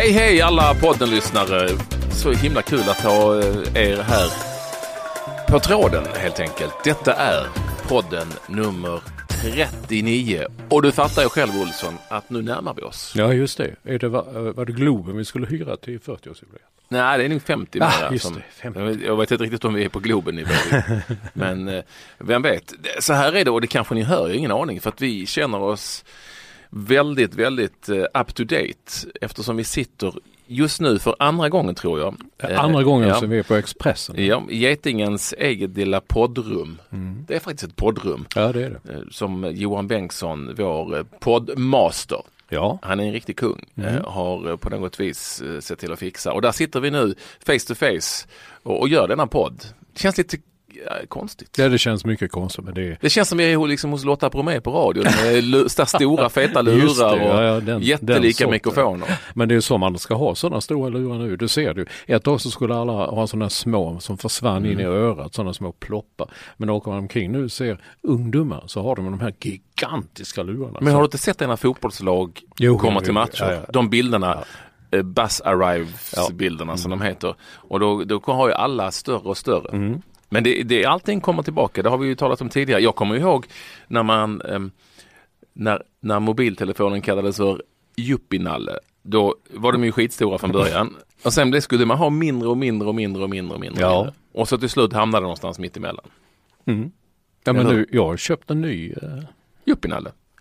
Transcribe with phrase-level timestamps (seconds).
[0.00, 1.68] Hej hej alla poddenlyssnare!
[2.12, 4.30] Så himla kul att ha eh, er här
[5.48, 6.74] på tråden helt enkelt.
[6.84, 7.46] Detta är
[7.88, 9.00] podden nummer
[9.42, 13.12] 39 och du fattar ju själv Olsson att nu närmar vi oss.
[13.16, 13.74] Ja just det.
[13.84, 16.66] Är det var, var det Globen vi skulle hyra till 40-årsjubileet?
[16.88, 18.80] Nej det är nog 50 Ah, mera just som- det, 50.
[18.80, 20.50] Jag, vet, jag vet inte riktigt om vi är på Globen nivå.
[21.32, 21.82] Men eh,
[22.18, 22.72] vem vet.
[23.00, 25.00] Så här är det och det kanske ni hör, jag har ingen aning för att
[25.00, 26.04] vi känner oss
[26.70, 30.14] väldigt, väldigt eh, up to date eftersom vi sitter
[30.46, 32.16] just nu för andra gången tror jag.
[32.38, 33.14] Eh, Andra gången ja.
[33.14, 34.24] som vi är på Expressen.
[34.26, 36.78] Ja, Getingens eget lilla poddrum.
[37.26, 38.92] Det är faktiskt ett poddrum Ja det är det.
[38.92, 42.78] eh, som Johan Bengtsson, vår eh, poddmaster, Ja.
[42.82, 45.98] han är en riktig kung, eh, har eh, på något vis eh, sett till att
[45.98, 46.32] fixa.
[46.32, 47.14] Och där sitter vi nu
[47.46, 48.26] face to face
[48.62, 49.64] och, och gör denna podd.
[49.92, 50.36] Det känns lite
[50.86, 51.58] ja, konstigt.
[51.58, 54.04] ja det känns mycket konstigt men det är Det känns som jag är liksom hos
[54.04, 57.82] Lotta Bromé på radion med stora feta Just det, lurar och ja, ja, den- den
[57.82, 58.50] jättelika sorten.
[58.50, 59.08] mikrofoner.
[59.34, 61.36] Men det är så man ska ha sådana stora lurar nu.
[61.36, 61.86] Du ser du.
[62.06, 64.94] Ett tag så skulle alla ha sådana små som försvann in i Mm.
[64.94, 66.28] örat, sådana små ploppar.
[66.56, 70.78] Men åker man omkring nu och ser ungdomar så har de de här gigantiska lurarna.
[70.80, 73.44] Men har du inte sett när fotbollslag Jo, kommer jo, till matcher?
[73.44, 73.60] ja, ja.
[73.72, 74.44] De bilderna,
[74.90, 77.34] eh, Bus Arrives-bilderna som de heter.
[77.54, 79.68] Och då, då har ju alla större och större.
[79.72, 80.02] Mm.
[80.30, 82.80] Men det, det, allting kommer tillbaka, det har vi ju talat om tidigare.
[82.80, 83.46] Jag kommer ihåg
[83.86, 84.70] när man, ehm,
[85.52, 87.62] när, när mobiltelefonen kallades för
[87.96, 88.78] Juppinalle.
[89.02, 90.96] Då var de ju skitstora från början.
[91.22, 93.82] Och sen skulle man ha mindre och mindre och mindre och mindre och mindre.
[93.82, 94.12] Ja.
[94.32, 96.06] Och så till slut hamnade det någonstans mitt emellan.
[96.64, 96.90] Mm.
[97.44, 99.22] Ja men nu, jag har köpt en ny uh,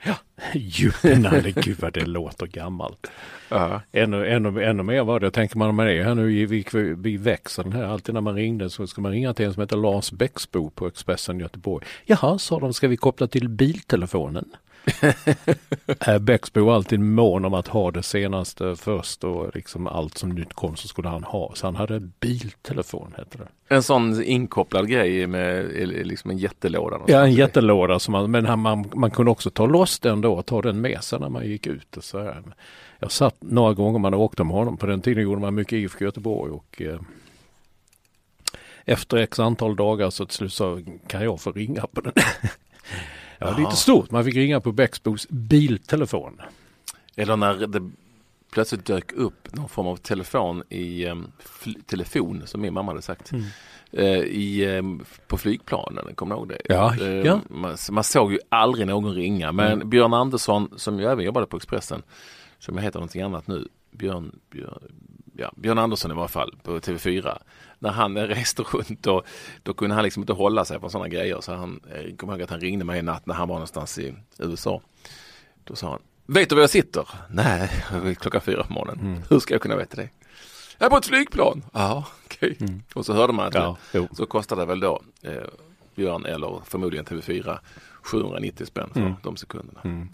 [0.04, 0.22] Juppinalle.
[0.54, 3.12] Juppinalle, gud vad det låter gammalt.
[3.50, 3.82] Ja.
[3.92, 5.32] Ännu, ännu, ännu mer var det.
[5.32, 6.66] Tänker man, man är här nu i vi,
[6.98, 7.84] vi växeln här.
[7.84, 10.88] Alltid när man ringde så ska man ringa till en som heter Lars Bäcksbo på
[10.88, 11.86] Expressen Göteborg.
[12.06, 14.50] Jaha, sa de, ska vi koppla till biltelefonen?
[16.22, 20.54] Bäcksbo var alltid mån om att ha det senaste först och liksom allt som nytt
[20.54, 21.52] kom så skulle han ha.
[21.56, 23.76] Så han hade biltelefon hette det.
[23.76, 27.00] En sån inkopplad grej med eh, liksom en jättelåda.
[27.08, 30.34] Ja, en jättelåda som man, men han, man, man kunde också ta loss den då
[30.34, 31.98] och ta den med sig när man gick ut.
[31.98, 32.44] Och så här.
[33.00, 34.78] Jag satt några gånger man åkte med honom.
[34.78, 37.00] På den tiden gjorde man mycket IFK Göteborg och eh,
[38.86, 42.14] efter x antal dagar så till slut så kan jag få ringa på den.
[43.40, 44.12] ja, lite stort.
[44.12, 46.42] Man fick ringa på Bäcksbos biltelefon.
[47.16, 47.92] Eller när det
[48.52, 51.06] plötsligt dök upp någon form av telefon i
[51.44, 53.32] fl- telefon som min mamma hade sagt.
[53.92, 56.62] eh, i, um, på flygplanen, kommer du ihåg det?
[56.66, 57.40] Ja, Eh, ja.
[57.50, 61.58] Man, man såg ju aldrig någon ringa men Björn Andersson som ju även jobbade på
[61.58, 62.02] Expressen
[62.60, 64.84] som heter någonting annat nu Björn, Björn,
[65.38, 67.38] ja, Björn Andersson i varje fall på TV4
[67.80, 69.24] när han reste runt och
[69.64, 72.42] då kunde han liksom inte hålla sig på sådana grejer så han eh, kommer ihåg
[72.42, 74.82] att han ringde mig en natt när han var någonstans i USA.
[75.64, 77.08] Då sa han Vet du var jag sitter?
[77.30, 77.70] Nej,
[78.20, 79.00] klockan fyra på morgonen.
[79.06, 79.22] Mm.
[79.30, 80.10] Hur ska jag kunna veta det?
[80.78, 81.64] Jag är på ett flygplan.
[81.74, 82.58] Ja, okej.
[82.94, 83.66] Och så hörde man att Mm.
[83.68, 84.08] Ja, jo.
[84.14, 85.32] så kostade det väl då eh,
[85.96, 87.58] Björn eller förmodligen TV4
[88.04, 89.14] 790 spänn för Mm.
[89.24, 90.08] de sekunderna.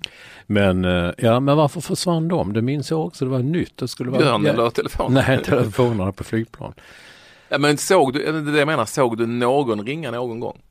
[0.48, 2.54] Men, eh, ja, men varför försvann de?
[2.54, 3.26] Det minns jag också.
[3.26, 3.78] Det var nytt.
[3.78, 5.14] Det skulle vara Björn eller telefon?
[5.14, 6.74] Nej, telefonerna på flygplan.
[7.50, 10.62] Ja, men såg du, det är det jag menar, såg du någon ringa någon gång?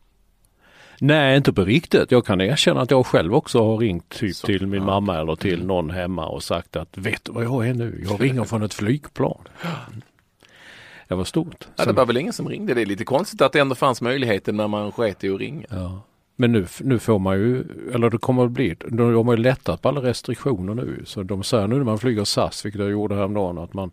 [1.01, 2.11] Nej, inte på riktigt.
[2.11, 4.87] Jag kan erkänna att jag själv också har ringt typ Så, till min ja.
[4.87, 5.67] mamma eller till Mm.
[5.67, 8.05] någon hemma och sagt att vet du vad jag är nu?
[8.09, 9.41] Jag ringer från ett flygplan.
[11.09, 11.69] Det var stort.
[11.77, 12.75] Ja, det var väl ingen som ringde.
[12.75, 15.67] Det är lite konstigt att det ändå fanns möjligheten när man sket i att ringa.
[15.71, 16.01] Ja.
[16.37, 19.83] Men nu, nu får man ju, eller det kommer att bli, de har ju lättat
[19.83, 21.03] på alla restriktioner nu.
[21.07, 23.91] Så de säger nu när man flyger SAS, vilket jag gjorde häromdagen, att man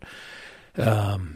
[0.74, 1.34] ehm,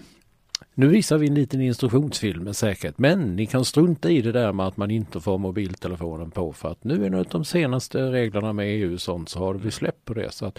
[0.78, 4.52] nu visar vi en liten instruktionsfilm med säkerhet, men ni kan strunta i det där
[4.52, 8.52] med att man inte får mobiltelefonen på för att nu är det de senaste reglerna
[8.52, 10.32] med EU och sånt så har vi släppt på det.
[10.32, 10.58] Så att,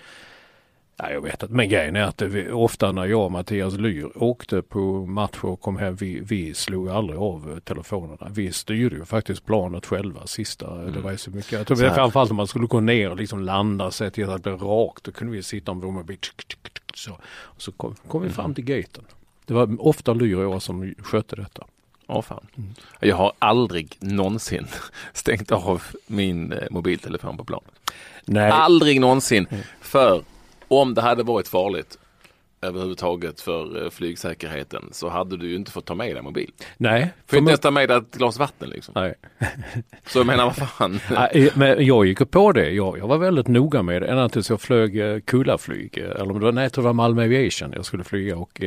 [0.98, 4.12] ja, jag vet att, men grejen är att det, ofta när jag och Mattias Lyr
[4.16, 8.32] åkte på matcher och kom hem, vi, vi slog aldrig av telefonerna.
[8.32, 11.52] Vi styrde ju faktiskt planet själva sista, det var ju så mycket.
[11.52, 11.96] Jag tror Så här.
[11.96, 15.04] framförallt om man skulle gå ner och liksom landa sig till att det blev rakt,
[15.04, 16.18] då kunde vi sitta om vår mobil
[16.96, 17.12] så.
[17.32, 19.04] Och så kom, kom vi fram till gaten.
[19.48, 21.64] Det var ofta Lyr och jag som skötte detta.
[22.08, 22.48] Åh fan.
[23.00, 24.68] Jag har aldrig någonsin
[25.14, 27.72] stängt av min eh, mobiltelefon på planet.
[28.26, 29.48] Nej, Aldrig någonsin.
[29.82, 30.24] För
[30.68, 31.98] om det hade varit farligt
[32.62, 36.52] överhuvudtaget för eh, flygsäkerheten så hade du ju inte fått ta med dig mobil.
[36.78, 37.02] nej.
[37.02, 38.94] Får för inte ens ta med dig ett glas vatten liksom.
[38.96, 39.14] nej.
[40.06, 41.00] Så jag menar vad fan.
[41.12, 42.70] Nej, Men jag gick på det.
[42.72, 45.98] Jag, jag var väldigt noga med det ända tills jag flög eh, Kullaflyg.
[45.98, 48.62] Eller om det var, nej, jag tror det var Malmö Aviation jag skulle flyga och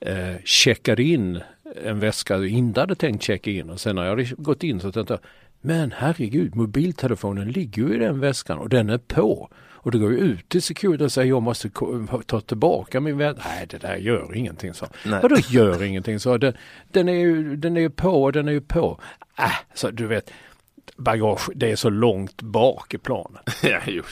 [0.00, 1.40] eh, checkade in
[1.84, 3.70] en väska jag inte hade tänkt checka in.
[3.70, 5.20] Och sen när jag hade gått in så tänkte jag,
[5.60, 9.50] men herregud, mobiltelefonen ligger ju i den väskan och den är på.
[9.56, 11.70] Och det går ju ut till security och säger jag måste
[12.26, 13.42] ta tillbaka min väska.
[13.44, 14.86] Nej, det där gör ingenting så.
[15.04, 15.20] Nej.
[15.22, 16.38] Vadå gör ingenting så?
[16.38, 16.54] Den,
[16.92, 19.00] den, är ju, den är ju på och den är ju på.
[19.38, 20.30] Äh, så du vet,
[20.96, 23.42] bagage, det är så långt bak i planet.
[23.62, 24.02] ja, jo.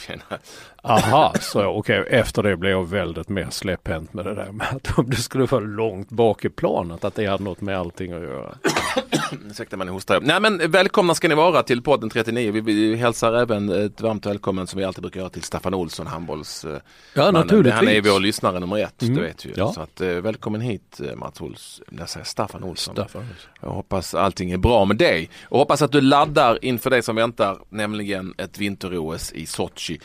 [0.85, 4.99] Aha, så okej, efter det blev jag väldigt mer släpphänt med det där med att
[4.99, 8.23] om det skulle vara långt bak i planet, att det hade något med allting att
[8.23, 8.55] göra.
[9.51, 10.21] Ursäkta man hostar.
[10.21, 12.51] Nej men välkomna ska ni vara till podden 39.
[12.53, 16.07] Vi, vi hälsar även ett varmt välkommen som vi alltid brukar göra till Staffan Olsson,
[16.07, 16.65] handbolls...
[16.65, 16.79] eh,
[17.15, 17.75] Ja, naturligtvis.
[17.75, 19.15] Han är vår lyssnare nummer ett, Mm.
[19.15, 19.53] det vet ju.
[19.57, 19.73] Ja.
[19.73, 22.95] Så att, eh, välkommen hit eh, Mats Ols, jag säger Staffan Olsson.
[22.95, 23.27] Staffan.
[23.61, 27.17] Jag hoppas allting är bra med dig och hoppas att du laddar inför det som
[27.17, 30.01] väntar, nämligen ett vinter-OS i Sochi.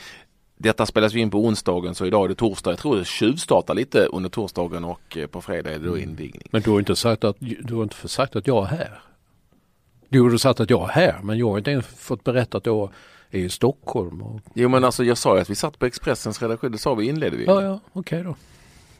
[0.57, 2.71] Detta spelas ju in på onsdagen så idag är det torsdag.
[2.71, 6.47] Jag tror det tjuvstartar lite under torsdagen och eh, på fredag är det då invigning.
[6.51, 9.01] Men du har inte sagt att, du har inte sagt att jag är här.
[10.09, 12.65] Du har sagt att jag är här, men jag har inte ens fått berätta att
[12.65, 12.89] jag
[13.31, 14.21] är i Stockholm.
[14.21, 16.93] Och, Jo men alltså jag sa ju att vi satt på Expressens redaktion, det sa
[16.93, 17.45] vi inledde vi.
[17.45, 18.35] ja, ja, okej då.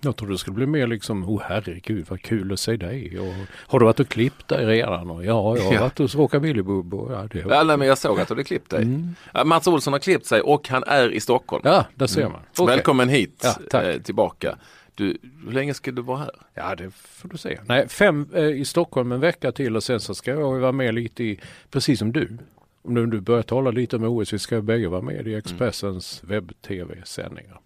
[0.01, 3.19] Jag trodde det skulle bli mer liksom, oh herregud vad kul att se dig.
[3.19, 5.09] Och, har du varit och klippt dig redan?
[5.09, 5.27] Och, ja,
[5.57, 5.81] jag har Ja.
[5.81, 6.93] varit hos Rockabilly Bob.
[6.93, 8.81] Och, ja, det, Ja, nej, men jag såg att du hade klippt dig.
[8.83, 9.15] Mm.
[9.47, 11.61] Mats Olsson har klippt sig och han är i Stockholm.
[11.65, 12.41] ja, där ser man.
[12.57, 12.75] Okej.
[12.75, 13.83] Välkommen hit Ja, tack.
[13.85, 14.57] eh, tillbaka.
[14.95, 16.31] Du, hur länge ska du vara här?
[16.53, 17.59] Ja, det får du se.
[17.65, 20.93] Nej, fem eh, i Stockholm en vecka till och sen så ska jag vara med
[20.93, 21.39] lite i,
[21.71, 22.37] precis som du.
[22.81, 27.59] Om du, börjar tala lite om OS, vi ska bägge vara med i Expressens webb-tv-sändningar.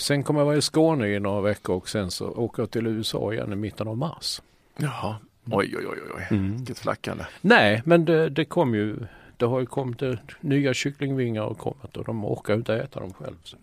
[0.00, 2.86] Sen kommer jag vara i Skåne i några veckor och sen så åker jag till
[2.86, 4.42] USA igen i mitten av mars.
[4.76, 5.16] Jaha.
[5.50, 6.26] Oj, oj, oj, oj.
[6.30, 6.56] Mm.
[6.56, 7.24] Vilket flackande.
[7.40, 8.96] Nej, men det, det kom ju,
[9.36, 10.02] det har ju kommit
[10.40, 13.34] nya kycklingvingar och kommit och de orkar inte äta dem själv.
[13.44, 13.56] Så.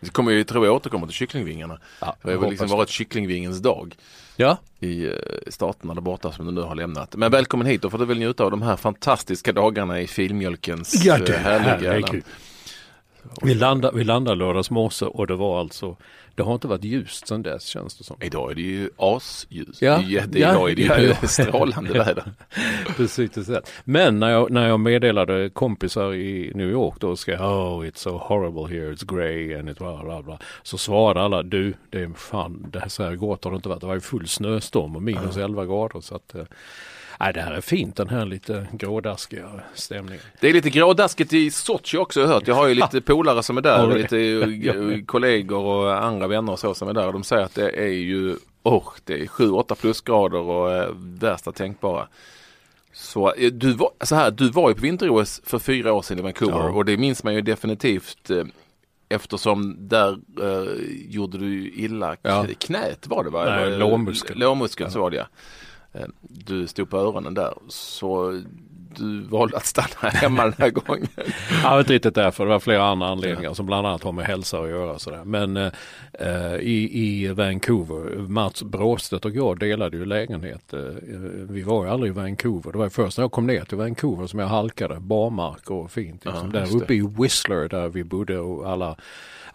[0.00, 1.78] Vi kommer ju, tror jag återkommer till kycklingvingarna.
[2.00, 3.96] Ja, Det har liksom varit kycklingvingens dag
[4.36, 5.12] Ja, i eh,
[5.48, 7.16] staterna där borta som du nu har lämnat.
[7.16, 11.04] Men välkommen hit, då får du väl njuta av de här fantastiska dagarna i filmjölkens
[11.04, 12.12] Ja, eh, det härliga herregud.
[12.12, 12.22] land.
[13.42, 15.96] Vi landade, vi landade lördags morse och det var alltså,
[16.34, 18.16] det har inte varit ljust sedan dess känns det som.
[18.20, 19.82] Idag är det ju asljus.
[19.82, 21.28] Ja, Det är ju jätte- ja, Idag är det ju ja, ja.
[21.28, 22.24] strålande väder.
[22.96, 23.58] Precis, precis.
[23.84, 27.96] Men när jag, när jag meddelade kompisar i New York då ska jag, oh it's
[27.98, 30.38] so horrible here, it's grey and it bla bla bla.
[30.62, 33.68] Så svarade alla, du det är fan, det här så här gott har det inte
[33.68, 33.80] varit.
[33.80, 36.44] Det var ju full snöstorm och minus 11 grader så att, eh,
[37.20, 40.22] nej det här är fint den här lite grådaskiga stämningen.
[40.40, 42.48] Det är lite grådaskigt i Sochi också har jag hört.
[42.48, 44.18] Jag har ju lite polare som är där, du lite
[44.98, 47.06] eh, kollegor och andra vänner och så som är där.
[47.06, 51.52] Och de säger att det är ju, oh, det är 7-8 plusgrader och eh, värsta
[51.52, 52.08] tänkbara.
[52.92, 56.18] Så eh, du var, så här, du var ju på vinter-OS för fyra år sedan
[56.18, 56.70] i Vancouver Ja.
[56.70, 58.30] och det minns man ju definitivt
[59.08, 60.72] eftersom där eh,
[61.08, 62.46] gjorde du illa Ja.
[62.58, 63.44] knät var det va?
[63.44, 64.38] Nej, lårmuskeln.
[64.40, 65.26] Lårmuskeln så var det ja.
[65.96, 68.42] Eh, Du stod på öronen där så
[68.98, 71.06] du valde att stanna hemma den här gången.
[71.62, 72.44] Ja, inte riktigt därför.
[72.44, 74.98] Det var flera andra anledningar som bland annat har med hälsa att göra.
[74.98, 75.24] Sådär.
[75.24, 80.72] Men eh, i, i Vancouver, Mats Bråstedt och jag delade ju lägenhet.
[80.72, 80.80] Eh,
[81.48, 82.72] vi var ju aldrig i Vancouver.
[82.72, 85.00] Det var först när jag kom ner till Vancouver som jag halkade.
[85.00, 86.24] Barmark och fint.
[86.24, 86.50] Liksom.
[86.54, 88.96] Ja, där uppe i Whistler där vi bodde och alla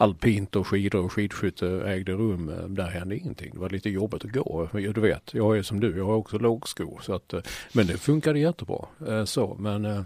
[0.01, 2.50] alpint och skidor och skidskytte ägde rum.
[2.50, 3.51] Eh, där hände ingenting.
[3.53, 4.70] Det var lite jobbigt att gå.
[4.74, 7.00] Du vet, jag är som du, jag har också lågskor.
[7.03, 7.39] Så att, eh,
[7.74, 8.86] men det funkade jättebra.
[9.08, 10.05] Eh, så, men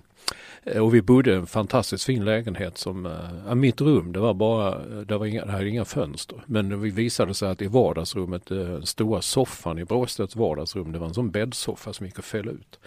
[0.79, 3.05] och vi bodde i en fantastiskt fin lägenhet som,
[3.47, 6.43] äh, mitt rum det var bara, det, var inga, det hade inga fönster.
[6.45, 11.07] Men vi visade sig att i vardagsrummet, den stora soffan i Bråstedts vardagsrum, det var
[11.07, 12.79] en sån bäddsoffa som gick att fälla ut.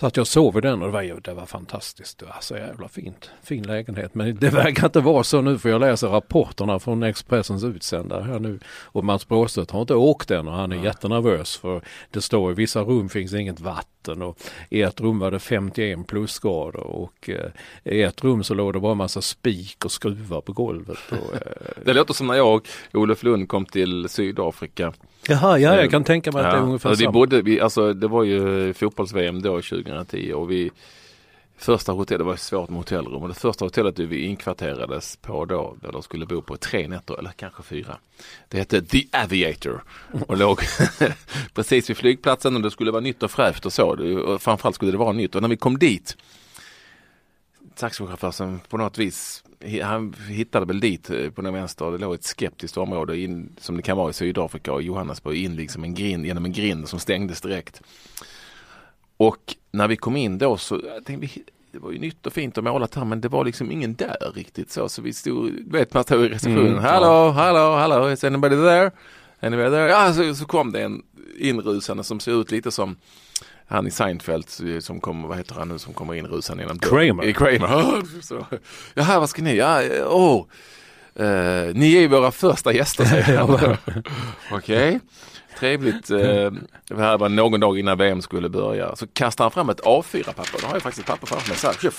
[0.00, 2.18] Så att jag sov i den och det var, det var fantastiskt.
[2.18, 3.30] Det var så jävla fint.
[3.42, 4.14] Fin lägenhet.
[4.14, 8.38] Men det verkar inte vara så nu för jag läser rapporterna från Expressens utsändare här
[8.38, 8.58] nu.
[8.82, 10.84] Och Mats Bråstedt har inte åkt än och han är ja.
[10.84, 11.80] jättenervös för
[12.10, 14.38] det står i vissa rum finns inget vatten och
[14.70, 18.80] i ett rum var det 51 plusgrader och eh, i ett rum så låg det
[18.80, 20.98] bara massa spik och skruvar på golvet.
[21.10, 21.40] Och, eh,
[21.84, 24.92] det låter som när jag och Olof Lund kom till Sydafrika
[25.28, 27.12] Jaha, ja, jag kan tänka mig att ja, det är ungefär alltså, samma.
[27.12, 30.70] Bodde, vi, alltså, det var ju fotbolls-VM då 2010 och vi
[31.62, 35.76] Första hotellet, det var svårt med hotellrum och det första hotellet vi inkvarterades på då,
[35.80, 37.96] där de skulle bo på tre nätter eller kanske fyra.
[38.48, 39.84] Det hette The Aviator
[40.28, 40.60] och låg
[41.54, 43.86] precis vid flygplatsen och det skulle vara nytt och fräscht och så.
[44.22, 46.16] Och framförallt skulle det vara nytt och när vi kom dit
[47.74, 49.44] taxichauffören på något vis
[49.82, 51.90] han hittade väl dit eh, på den vänster.
[51.90, 55.56] Det låg ett skeptiskt område in, som det kan vara i Sydafrika och Johannesburg in
[55.56, 57.82] liksom en grind, genom en grind som stängdes direkt.
[59.26, 62.58] Och när vi kom in då så tänkte vi det var ju nytt och fint
[62.58, 64.88] och målat här men det var liksom ingen där riktigt så.
[64.88, 68.56] Så vi stod, du vet man står i receptionen, mm, hallå, hallå, hallå, is anybody
[68.56, 68.90] there?
[69.40, 69.88] Anybody there?
[69.88, 71.02] Ja, så, så kom det en
[71.38, 72.96] inrusande som ser ut lite som
[73.66, 74.46] han i Seinfeld
[74.80, 77.32] som kommer, vad heter han nu som kommer in rusande genom Kramer.
[77.32, 78.22] Kramer.
[78.22, 78.46] Så,
[78.94, 79.56] Jaha, vad ska ni?
[79.56, 80.46] Ja, oh.
[81.20, 83.50] Uh, ni är våra första gäster säger han.
[83.50, 83.76] Okej,
[84.52, 84.98] okay.
[85.58, 86.10] Trevligt.
[86.10, 86.52] Uh,
[86.88, 88.96] det här var någon dag innan VM skulle börja.
[88.96, 90.60] Så kastar han fram ett A4-papper.
[90.60, 91.58] Då har jag faktiskt ett papper framför mig.
[91.58, 91.92] Så här,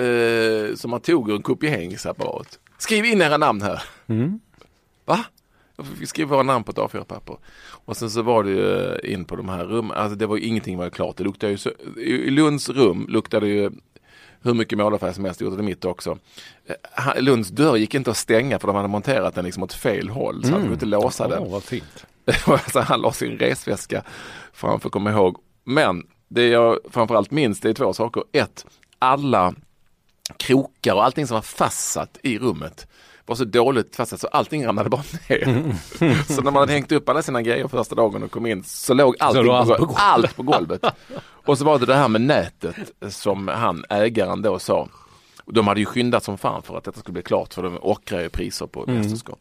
[0.00, 2.58] uh, som han tog ur en kopieringsapparat.
[2.78, 3.82] Skriv in era namn här.
[4.06, 4.40] Mm.
[5.04, 5.24] Va?
[5.98, 7.36] Vi skrev våra namn på ett A4-papper.
[7.84, 9.96] Och sen så var det ju in på de här rummen.
[9.96, 11.16] Alltså det var ju ingenting var klart.
[11.16, 13.70] Det luktade ju så, I Lunds rum luktade ju
[14.42, 16.18] hur mycket målarfärg som helst, gjorde det mitt också.
[16.66, 20.08] Eh, Lunds dörr gick inte att stänga för de hade monterat den liksom åt fel
[20.08, 20.42] håll.
[20.42, 20.52] Så mm.
[20.52, 21.42] han kunde inte låsa den.
[21.42, 22.06] Oh, vad fint.
[22.72, 24.02] så han la sin resväska
[24.52, 25.36] framför, kom ihåg.
[25.64, 28.22] Men det jag framförallt minns det är två saker.
[28.32, 28.66] Ett,
[28.98, 29.54] alla
[30.36, 32.86] krokar och allting som var fastsatt i rummet
[33.28, 35.48] var så dåligt fastsatt så allting ramlade bara ner.
[35.48, 35.72] Mm.
[36.28, 38.94] så när man hade hängt upp alla sina grejer första dagen och kom in så
[38.94, 40.84] låg allting så på, på allt på golvet.
[41.20, 42.76] och så var det det här med nätet
[43.08, 44.88] som han, ägaren då sa.
[45.46, 48.20] De hade ju skyndat som fan för att detta skulle bli klart för de ockrar
[48.20, 48.96] ju priser på mm.
[48.96, 49.38] mästerskap.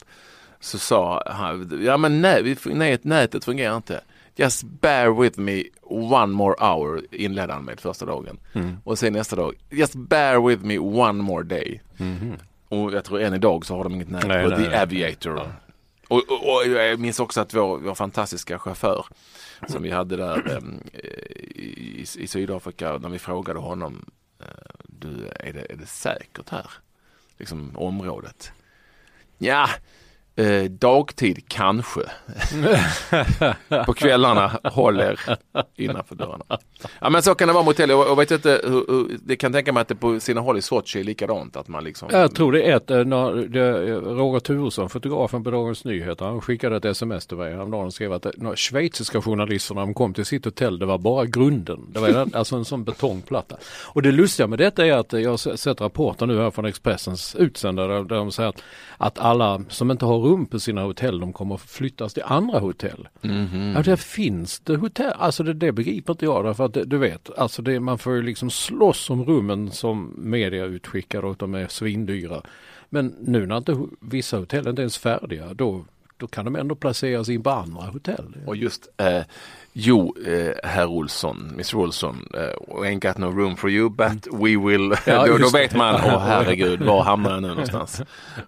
[0.60, 4.02] Så sa han, ja men nej, nej, nätet fungerar inte.
[4.36, 8.40] Just bear with me one more hour inledde han med första dagen.
[8.54, 8.78] Mm.
[8.84, 11.82] Och sen nästa dag, just bear with me one more day.
[11.98, 12.38] Mm.
[12.70, 14.76] Och jag tror än idag så har de inget nät på The.
[14.76, 15.38] Aviator.
[15.38, 15.52] Ja.
[16.08, 19.06] Och, och, och, jag minns också att vår, vår fantastiska chaufför
[19.68, 24.06] som vi hade där um, i, i, Sydafrika när vi frågade honom
[24.42, 24.48] uh,
[24.84, 26.72] du, är det, är det säkert här?
[27.38, 28.52] Liksom området.
[29.38, 29.70] Ja,
[30.40, 32.02] Eh, dagtid kanske.
[33.86, 35.20] på kvällarna håller
[35.76, 36.46] innanför dörrarna.
[37.00, 37.90] Ja men så kan det vara motell.
[37.90, 40.58] Jag, jag vet inte hur, hur, det kan tänka mig att det på sina håll
[40.58, 41.58] i Sochi är likadant.
[41.58, 42.10] Att man liksom...
[42.12, 46.42] Jag tror det är ett, eh, när, det, Roger Turesson, fotografen på Dagens Nyheter, han
[46.42, 50.14] skickade ett sms till mig häromdagen och skrev att eh, de schweiziska journalisterna de kom
[50.14, 51.86] till sitt hotell, det var bara grunden.
[51.90, 53.56] Det var alltså en sån betongplatta.
[53.86, 57.36] Och det lustiga med detta är att jag har sett rapporter nu här från Expressens
[57.36, 58.64] utsändare där de säger att,
[58.98, 62.60] att alla som inte har rum på sina hotell, de kommer att flyttas till andra
[62.60, 63.08] hotell.
[63.22, 63.74] Mm -hmm.
[63.76, 66.98] Ja, där finns det hotell, alltså det, det begriper inte jag därför att det, du
[66.98, 71.56] vet, alltså det, man får ju liksom slåss om rummen som media utskickar och de
[71.56, 72.42] är svindyra.
[72.90, 75.86] Men nu när inte vissa hotell inte ens färdiga, då,
[76.18, 78.38] då kan de ändå placeras in på andra hotell.
[78.46, 79.22] Och just eh,
[79.80, 84.40] Jo, eh, herr Olsson, Miss Olsson, uh, ain't got no room for you but mm.
[84.40, 84.96] we will.
[85.06, 88.02] Ja, då, då vet man, åh oh, herregud, var hamnar jag nu någonstans?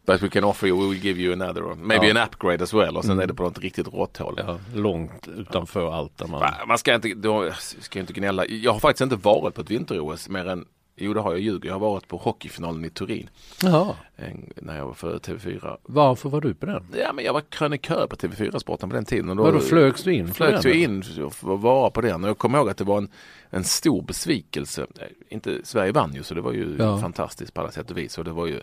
[0.06, 2.20] But we can offer you, we will give you another, maybe ja.
[2.20, 3.24] an upgrade as well och sen mm.
[3.24, 4.40] är det på något riktigt råtthål.
[4.48, 6.18] Ja, långt utanför allt.
[6.18, 6.54] Där man...
[6.68, 8.46] man ska inte, då, ska inte gnälla.
[8.46, 10.66] Jag har faktiskt inte varit på ett vinter-OS mer än
[11.02, 11.68] Jo det har jag ljuger.
[11.70, 13.30] Jag har varit på hockeyfinalen i Turin.
[13.64, 13.96] Jaha.
[14.56, 15.78] När jag var för TV4.
[15.84, 16.84] Varför var du på den?
[16.98, 19.30] Ja men jag var krönikör på TV4 Sporten på den tiden.
[19.30, 20.34] Och då Vadå flögs du in?
[20.34, 22.24] Flögs jag in för att vara på den.
[22.24, 23.10] Och jag kommer ihåg att det var en,
[23.50, 24.86] en stor besvikelse.
[25.30, 26.98] Inte, Sverige vann ju så det var ju ja.
[26.98, 28.18] fantastiskt på alla sätt och vis.
[28.18, 28.62] Och det var ju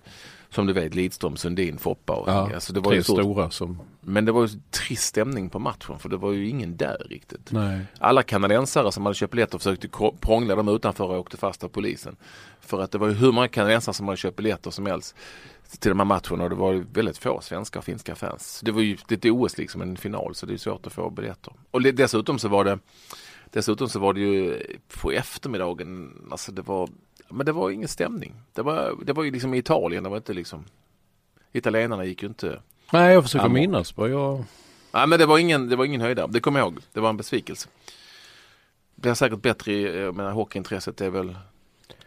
[0.56, 2.12] som du vet Lidström, Sundin, Foppa.
[2.12, 3.80] Och, ja, alltså det var tre ju stort, stora som...
[4.00, 7.52] Men det var ju trist stämning på matchen för det var ju ingen där riktigt.
[7.52, 7.80] Nej.
[7.98, 9.88] Alla kanadensare som hade köpt biljetter försökte
[10.20, 12.16] prångla dem utanför och åkte fast av polisen.
[12.60, 15.16] För att det var ju hur många kanadensare som hade köpt biljetter som helst
[15.78, 18.60] till de här matcherna och det var ju väldigt få svenska och finska fans.
[18.64, 21.10] Det var ju det är OS liksom, en final så det är svårt att få
[21.10, 21.52] biljetter.
[21.70, 22.78] Och dessutom så var det
[23.50, 24.62] Dessutom så var det ju
[25.00, 26.88] på eftermiddagen, alltså det var,
[27.28, 28.34] men det var ingen stämning.
[28.52, 30.64] Det var, det var ju liksom i Italien, det var inte liksom,
[31.52, 32.60] italienarna gick ju inte.
[32.92, 33.54] Nej, jag försöker Amok.
[33.58, 34.44] minnas vad jag...
[34.92, 36.78] Nej, men det var ingen, det var ingen höjdare, det kommer jag ihåg.
[36.92, 37.68] Det var en besvikelse.
[38.94, 41.36] Det blir säkert bättre i, jag menar hockeyintresset är väl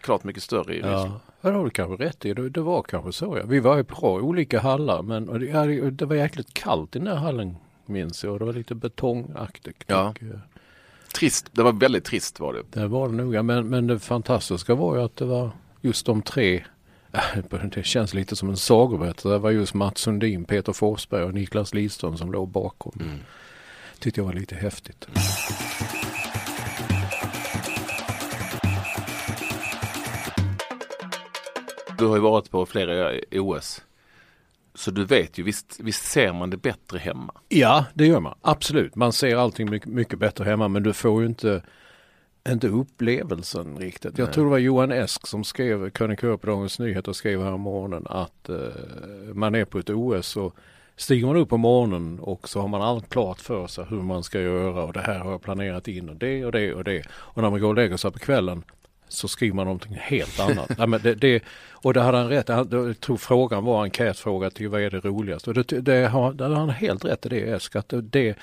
[0.01, 1.11] klart mycket större i Ryssland.
[1.11, 2.33] Ja, ja, det har du kanske rätt i.
[2.33, 3.45] Det, det var kanske så ja.
[3.45, 7.15] Vi var ju på olika hallar men det- det var jäkligt kallt i den här
[7.15, 8.39] hallen minns jag.
[8.39, 9.83] Det var lite betongaktigt.
[9.87, 10.09] Ja.
[10.09, 10.39] Och, eh,
[11.19, 12.63] Trist, det var väldigt trist var det.
[12.79, 13.43] Det var det nog, ja.
[13.43, 16.63] men, men det fantastiska var ju att det var just de tre
[17.75, 19.29] det känns lite som en sagoberättelse.
[19.29, 22.99] Det var just Mats Sundin, Peter Forsberg och Niklas Lidström som låg bakom.
[22.99, 23.19] Mm.
[23.99, 25.07] Tyckte jag var lite häftigt.
[31.97, 33.81] Du har ju varit på flera OS.
[34.73, 37.33] Så du vet ju, visst, visst ser man det bättre hemma?
[37.49, 38.37] Ja, det gör man.
[38.41, 38.95] Absolut.
[38.95, 41.63] Man ser allting mycket, mycket bättre hemma men du får ju inte,
[42.49, 44.17] inte upplevelsen riktigt.
[44.17, 44.33] Jag Nej.
[44.33, 48.49] tror det var Johan Esk som skrev, krönikör på Dagens Nyheter skrev här morgonen att
[48.49, 48.55] eh,
[49.33, 50.55] man är på ett OS och
[50.95, 54.23] stiger man upp på morgonen och så har man allt klart för sig hur man
[54.23, 57.03] ska göra och det här har jag planerat in och det och det och det.
[57.11, 58.63] Och när man går och lägger sig på kvällen
[59.09, 60.71] så skriver man någonting helt annat.
[60.77, 63.83] Nej, men det, det, och det hade han rätt Han- Jag tror frågan var en
[63.83, 65.49] enkätfråga till vad är det roligaste?
[65.49, 67.75] Och det, det, det hade han helt rätt i det Esk.
[67.75, 68.37] Att det, det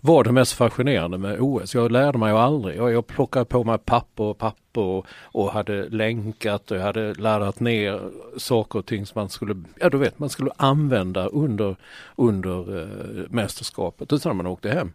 [0.00, 1.74] var det mest fascinerande med OS.
[1.74, 2.76] Jag lärde mig ju aldrig.
[2.76, 7.14] Jag, jag plockade på mig papper och papper och, och hade länkat och jag hade
[7.14, 8.00] laddat ner
[8.36, 11.76] saker och ting som man skulle, ja du vet, man skulle använda under,
[12.16, 12.88] under eh,
[13.30, 14.12] mästerskapet.
[14.12, 14.92] Och sen när man åkte hem,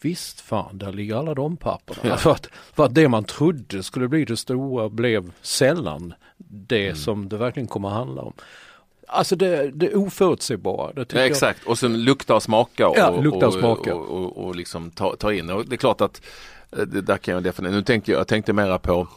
[0.00, 2.16] visst fan, där ligger alla de papperna.
[2.16, 6.14] För, att, för att det man trodde skulle bli det stora blev sällan
[6.48, 8.32] det som det verkligen kommer att handla om.
[9.08, 10.92] Alltså det, det oförutsägbara.
[10.92, 13.94] Det Ja, jag- exakt, och sen lukta och smaka och, Ja, lukta och smaka.
[13.94, 15.50] och, och, och, och liksom ta, ta in.
[15.50, 16.22] Och det är klart att
[16.72, 19.08] eh, det där kan jag definitivt, nu tänkte jag, jag tänkte mera på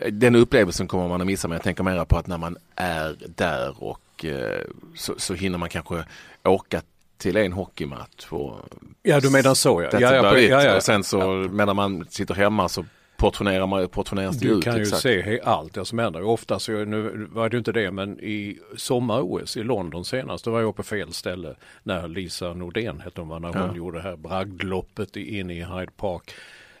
[0.00, 2.56] eh, den upplevelsen kommer man att missa men jag tänker mera på att när man
[2.76, 4.60] är där och eh,
[4.96, 6.04] så, så hinner man kanske
[6.44, 6.82] åka
[7.20, 8.56] till en hockeymatch och
[9.02, 9.88] Ja du menar så ja.
[9.92, 10.76] Ja, ja, ja, ja.
[10.76, 12.84] och sen så medan man sitter hemma så
[13.16, 14.64] portionerar man, portioneras det Du ut.
[14.64, 15.02] kan ju exakt.
[15.02, 16.22] se allt det som händer.
[16.22, 20.60] Ofta så, nu var det inte det, men i sommar-OS i London senast, då var
[20.60, 23.76] jag på fel ställe när Lisa Nordén hette hon, när hon Ja.
[23.76, 26.30] gjorde det här bragdloppet in i Hyde Park.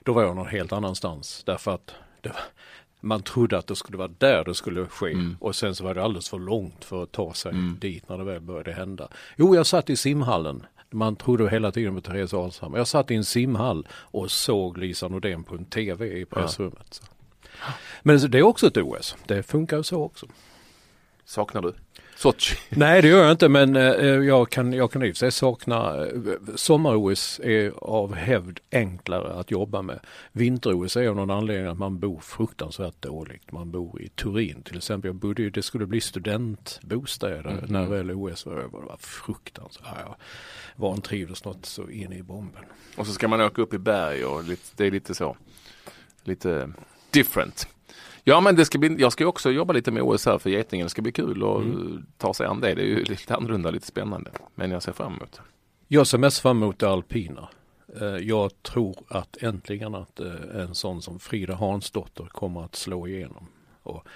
[0.04, 2.40] Då var jag någon helt annanstans därför att det var,
[3.00, 5.36] man trodde att det skulle vara där det skulle ske Mm.
[5.40, 8.24] och sen så var det alldeles för långt för att ta sig dit när det
[8.24, 9.08] väl började hända.
[9.36, 10.66] Jo, jag satt i simhallen.
[10.90, 12.78] Man trodde hela tiden på Therese Alshammar.
[12.78, 16.94] Jag satt i en simhall och såg Lisa Nordén på en tv i pressrummet.
[16.94, 17.04] Så.
[18.02, 19.16] Men det är också ett OS.
[19.26, 20.26] Det funkar så också.
[21.24, 21.74] Saknar du?
[22.20, 22.56] Sochi?
[22.68, 25.32] Nej det gör jag inte men eh, jag kan, jag kan i och för sig
[25.32, 26.12] sakna eh,
[26.54, 30.00] Sommar-OS är av hävd enklare att jobba med.
[30.32, 33.52] Vinter-OS är av någon anledning att man bor fruktansvärt dåligt.
[33.52, 35.08] Man bor i Turin till exempel.
[35.08, 38.80] Jag bodde ju, det skulle bli studentbostäder när väl OS var över.
[38.80, 39.86] Det var fruktansvärt.
[39.86, 40.16] Ja, jag
[40.76, 42.64] vantrivdes något så in i bomben.
[42.96, 44.44] Och så ska man åka upp i berg och
[44.76, 45.36] det är lite så.
[46.24, 46.72] Lite
[47.10, 47.68] different.
[48.24, 50.84] Ja men det ska bli, jag ska också jobba lite med OS här för Getingen.
[50.86, 52.06] Det ska bli kul att Mm.
[52.18, 52.74] ta sig an det.
[52.74, 54.30] Det är ju lite annorlunda, lite spännande.
[54.54, 55.40] Men jag ser fram emot det.
[55.88, 57.48] Jag ser mest fram emot det alpina.
[58.00, 63.08] Eh, Jag tror att äntligen att eh, en sån som Frida Hansdotter kommer att slå
[63.08, 63.46] igenom.
[63.82, 64.06] Och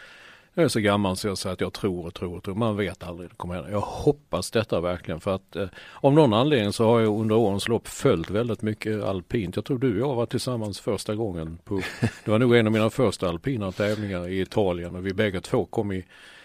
[0.55, 2.55] jag är så gammal så jag säger att jag tror och tror och tror.
[2.55, 3.71] Man vet aldrig det kommer hända.
[3.71, 7.69] Jag hoppas detta verkligen för att eh, av någon anledning så har jag under årens
[7.69, 9.57] lopp följt väldigt mycket alpint.
[9.57, 11.81] Jag tror du och jag var tillsammans första gången på,
[12.25, 15.65] det var nog en av mina första alpina tävlingar i Italien och vi bägge två
[15.65, 16.05] kom i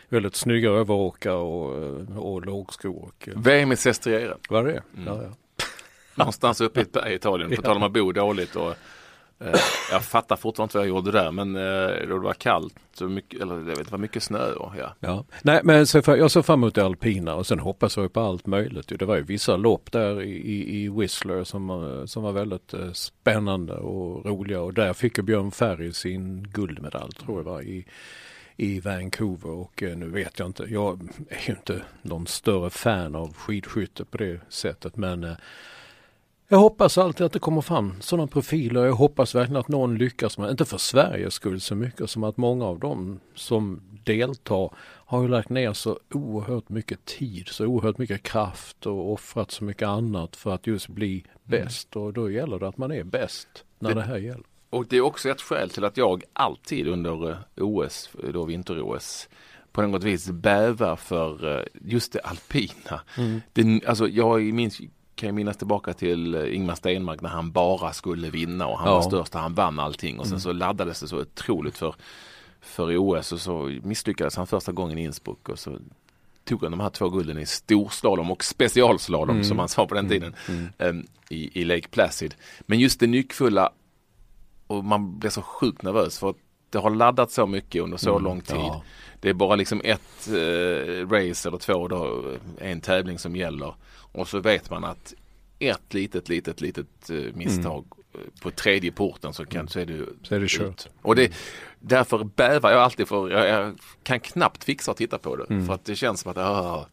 [0.10, 3.04] väldigt snygga överrockar och, eh, och lågskor.
[3.04, 4.38] Och, eh, VM i Sestriere.
[4.50, 4.84] var det?
[4.98, 5.08] Mm.
[5.08, 5.30] Ja, ja.
[6.16, 7.56] Någonstans uppe i Italien.
[7.56, 8.56] På tal om att bo dåligt.
[8.56, 8.76] Och,
[9.40, 9.60] Eh,
[9.92, 11.32] jag fattar fortfarande inte vad jag gjorde där.
[11.32, 11.54] Men
[12.10, 13.02] då det var kallt.
[13.02, 14.54] Och mycket, eller jag vet, det var mycket snö.
[14.54, 14.74] då.
[14.78, 14.96] ja.
[15.00, 15.26] Ja.
[15.42, 18.20] Nej men så för, jag såg fram emot det alpina och sen hoppas jag på
[18.20, 19.00] allt möjligt.
[19.00, 23.74] Det var ju vissa lopp där i, i, Whistler som, eh, som var väldigt spännande
[23.74, 27.86] och roliga och där fick Björn Ferry sin guldmedalj tror jag var i,
[28.58, 30.64] i Vancouver och nu vet jag inte.
[30.64, 35.36] Jag är ju inte någon större fan av skidskytte på det sättet men
[36.50, 38.86] jag hoppas alltid att det kommer fram sådana profiler.
[38.86, 42.38] Jag hoppas verkligen att någon lyckas med, inte för Sveriges skull så mycket som att
[42.38, 47.98] många av dem som deltar har ju lagt ner så oerhört mycket tid, så oerhört
[47.98, 51.96] mycket kraft och offrat så mycket annat för att just bli bäst.
[51.96, 53.48] Och då gäller det att man är bäst
[53.80, 54.44] när det, Det- här gäller.
[54.72, 59.30] Och det är också ett skäl till att jag alltid under eh, OS, då vinter-OS,
[59.72, 63.02] på något vis bävar för eh, just det alpina.
[63.18, 63.42] Mm.
[63.54, 64.82] Det, alltså jag minns,
[65.20, 68.88] kan jag minnas tillbaka till eh, Ingmar Stenmark när han bara skulle vinna och han
[68.88, 68.94] Ja.
[68.94, 70.40] var störst och han vann allting och sen Mm.
[70.40, 71.96] så laddades det så otroligt för,
[72.62, 75.78] för OS och så misslyckades han första gången i Innsbruck och så
[76.46, 79.44] tog han de här två gulden i storslalom och specialslalom Mm.
[79.44, 80.68] som man sa på den tiden Mm.
[80.78, 82.36] em, i, i Lake Placid.
[82.62, 83.70] Men just det nyckfulla
[84.68, 86.36] och man blir så sjukt nervös för att
[86.70, 88.24] det har laddat så mycket under så Mm.
[88.24, 88.56] lång tid.
[88.58, 88.84] Ja.
[89.22, 92.24] Det är bara liksom ett eh, race eller två då,
[92.60, 93.74] en tävling som gäller.
[94.12, 95.14] Och så vet man att
[95.60, 99.94] ett litet, litet, litet eh, misstag eh, på tredje porten så, kan, så är det
[99.94, 100.20] Mm.
[100.24, 100.88] Så är det kört.
[101.02, 101.34] Och det,
[101.80, 105.46] därför bävar jag alltid för, jag, jag kan knappt fixa att titta på det.
[105.50, 105.66] Mm.
[105.66, 106.88] För att det känns som att, ah,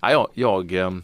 [0.00, 1.02] ja, jag, jag, ehm,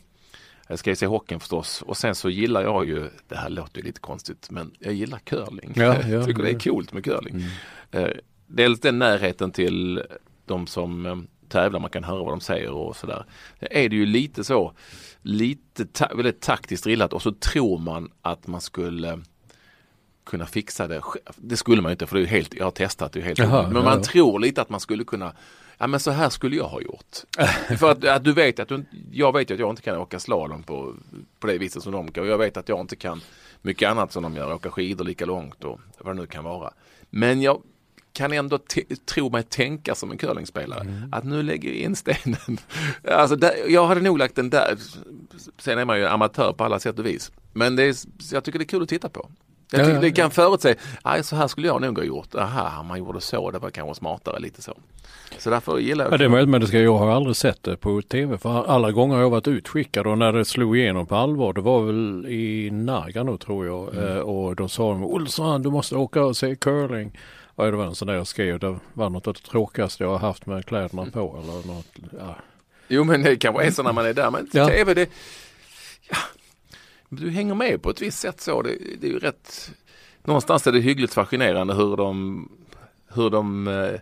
[0.68, 3.78] jag ska ju se hockeyn förstås och sen så gillar jag ju, det här låter
[3.78, 5.72] ju lite konstigt, men jag gillar curling.
[5.76, 7.34] Ja, ja, jag tycker det är coolt med curling.
[7.34, 8.06] Mm.
[8.06, 10.02] Eh, dels den närheten till
[10.44, 13.24] de som eh, tävlar, man kan höra vad de säger och sådär.
[13.60, 14.72] Det är det ju lite så,
[15.22, 19.20] lite ta- väldigt taktiskt drillat och så tror man att man skulle
[20.24, 21.02] kunna fixa det.
[21.36, 23.62] Det skulle man inte för det är helt, jag har testat det är helt Jaha.
[23.62, 24.04] Men man ja.
[24.04, 25.32] tror lite att man skulle kunna
[25.78, 27.16] Ja men så här skulle jag ha gjort.
[27.78, 30.62] för att, att du vet att du, jag vet att jag inte kan åka slalom
[30.62, 30.94] på,
[31.38, 32.24] på det viset som de kan.
[32.24, 33.20] Och jag vet att jag inte kan
[33.62, 34.54] mycket annat som de gör.
[34.54, 36.72] Åka skidor lika långt och vad det nu kan vara.
[37.10, 37.62] Men jag
[38.16, 38.58] kan ändå
[39.04, 41.08] tro mig tänka som en curlingspelare.
[41.12, 42.58] Att nu lägger jag in stenen.
[43.10, 44.76] alltså där, jag hade nog lagt den där.
[45.58, 47.32] Sen är man ju amatör på alla sätt och vis.
[47.52, 47.94] Men det är,
[48.32, 49.28] jag tycker det är kul att titta på.
[49.70, 50.14] Jag Ja, tycker ja, det ja.
[50.14, 50.74] kan förutse,
[51.04, 52.34] nej så här skulle jag nog ha gjort.
[52.34, 54.72] Aha, man gjorde så, det var kanske smartare lite så.
[55.38, 57.62] Så därför gillar jag Ja, det är möjligt men det ska, jag har aldrig sett
[57.62, 61.06] det på tv för alla gånger har jag varit utskickad och när det slog igenom
[61.06, 65.62] på allvar det var väl i Nagano tror jag eh, och då sa de Olsson
[65.62, 67.18] du måste åka och se curling.
[67.56, 70.10] Och det var en sån där jag skrev det var något av det tråkigaste jag
[70.10, 71.92] har haft med kläderna på eller något.
[72.18, 72.36] Ja.
[72.88, 74.30] Jo men det kanske är så när man är där.
[74.30, 74.68] Men Ja.
[74.68, 75.10] tv det,
[76.10, 76.16] ja,
[77.08, 78.62] du hänger med på ett visst sätt så.
[78.62, 79.70] Det, det är ju rätt,
[80.24, 82.48] någonstans är det hyggligt fascinerande hur de,
[83.14, 84.00] hur de eh,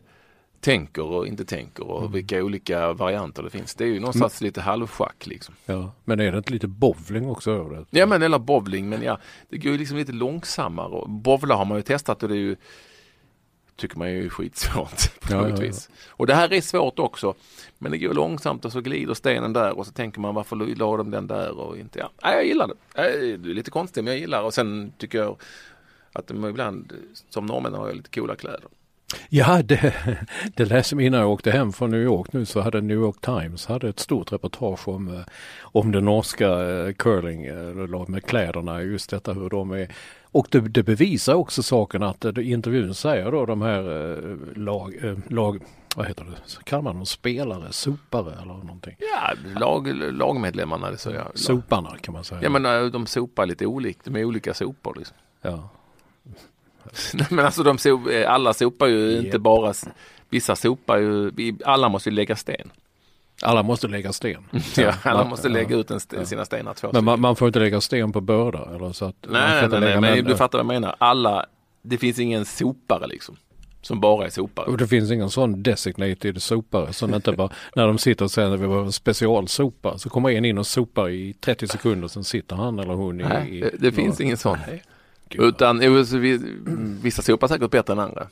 [0.61, 3.75] tänker och inte tänker och vilka olika varianter det finns.
[3.75, 5.55] Det är ju någonstans lite halvschack liksom.
[5.67, 5.93] ja.
[6.05, 7.99] Men är det inte lite bowling också över det?
[7.99, 11.65] Ja men eller bowling men ja, det går ju liksom lite långsammare och bowla har
[11.65, 12.57] man ju testat och det är ju
[13.77, 15.61] tycker man är ju skitsvårt på Ja, något ja, ja.
[15.61, 15.89] vis.
[16.09, 17.35] Och det här är svårt också.
[17.79, 20.97] Men det går långsamt och så glider stenen där och så tänker man varför la
[20.97, 21.99] de den där och inte.
[21.99, 22.75] Ja, Nej, jag gillar det.
[22.97, 25.37] Nej, Det är lite konstigt men jag gillar och sen tycker jag
[26.13, 26.93] att de ibland
[27.31, 28.65] som norrmän har jag lite coola kläder.
[29.29, 29.95] Ja, det,
[30.57, 33.21] det läste mig innan jag åkte hem från New York nu så hade New York
[33.21, 35.23] Times hade ett stort reportage om, eh,
[35.63, 39.89] om det norska eh, curling eh, med kläderna, just detta hur de är.
[40.35, 45.05] Och det, det bevisar också saken att eh, intervjun säger då de här eh, lag,
[45.05, 45.63] eh, lag
[45.97, 48.97] vad heter det, kallar man dem spelare, sopare eller någonting?
[48.99, 51.31] Ja, lag, lagmedlemmarna det så jag.
[51.35, 52.43] Soparna kan man säga.
[52.43, 55.17] Ja men eh, de sopar lite olikt, är olika sopor liksom.
[55.43, 55.69] ja.
[57.15, 59.25] Nej, men alltså de so eh, alla sopar ju Japp.
[59.25, 59.75] inte bara,
[60.29, 61.33] vissa sopar ju,
[61.65, 62.71] alla måste ju lägga sten.
[63.45, 64.45] Alla måste lägga sten.
[64.77, 66.25] Ja, alla måste lägga ut en st- Ja.
[66.25, 69.17] sina stenar två Men man, man får inte lägga sten på börda eller så att
[69.29, 70.97] Nej, nej, nej, men du fattar vad jag menar.
[70.99, 71.47] Alla,
[71.83, 73.37] det finns ingen sopare liksom.
[73.83, 74.67] Som bara är sopare.
[74.67, 78.49] Och det finns ingen sån designated sopare som inte bara, när de sitter och säger
[78.51, 82.25] att vi behöver en specialsopa så kommer en in och sopar i 30 sekunder sen
[82.25, 83.25] sitter han eller hon i...
[83.25, 84.59] Nej, i det, det finns ingen sån.
[84.67, 84.83] Nej.
[85.31, 85.79] Utan
[87.03, 88.27] vissa sopar säkert bättre än andra.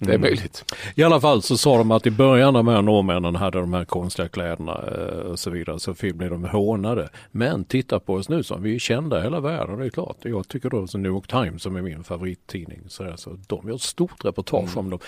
[0.00, 0.20] Det är Mm.
[0.20, 0.64] möjligt.
[0.94, 3.84] I alla fall så sa de att i början de här norrmännen hade de här
[3.84, 7.08] konstiga kläderna eh, och så vidare så blev de hånade.
[7.30, 10.16] Men titta på oss nu som vi är kända i hela världen, det är klart.
[10.22, 13.68] Jag tycker då som New York Times som är min favorittidning så, där, så de
[13.68, 14.98] gör ett stort reportage om dem.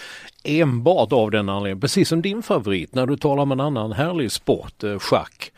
[0.45, 4.33] Enbart av den anledningen, precis som din favorit när du talar om en annan härlig
[4.33, 5.53] sport, eh, schack.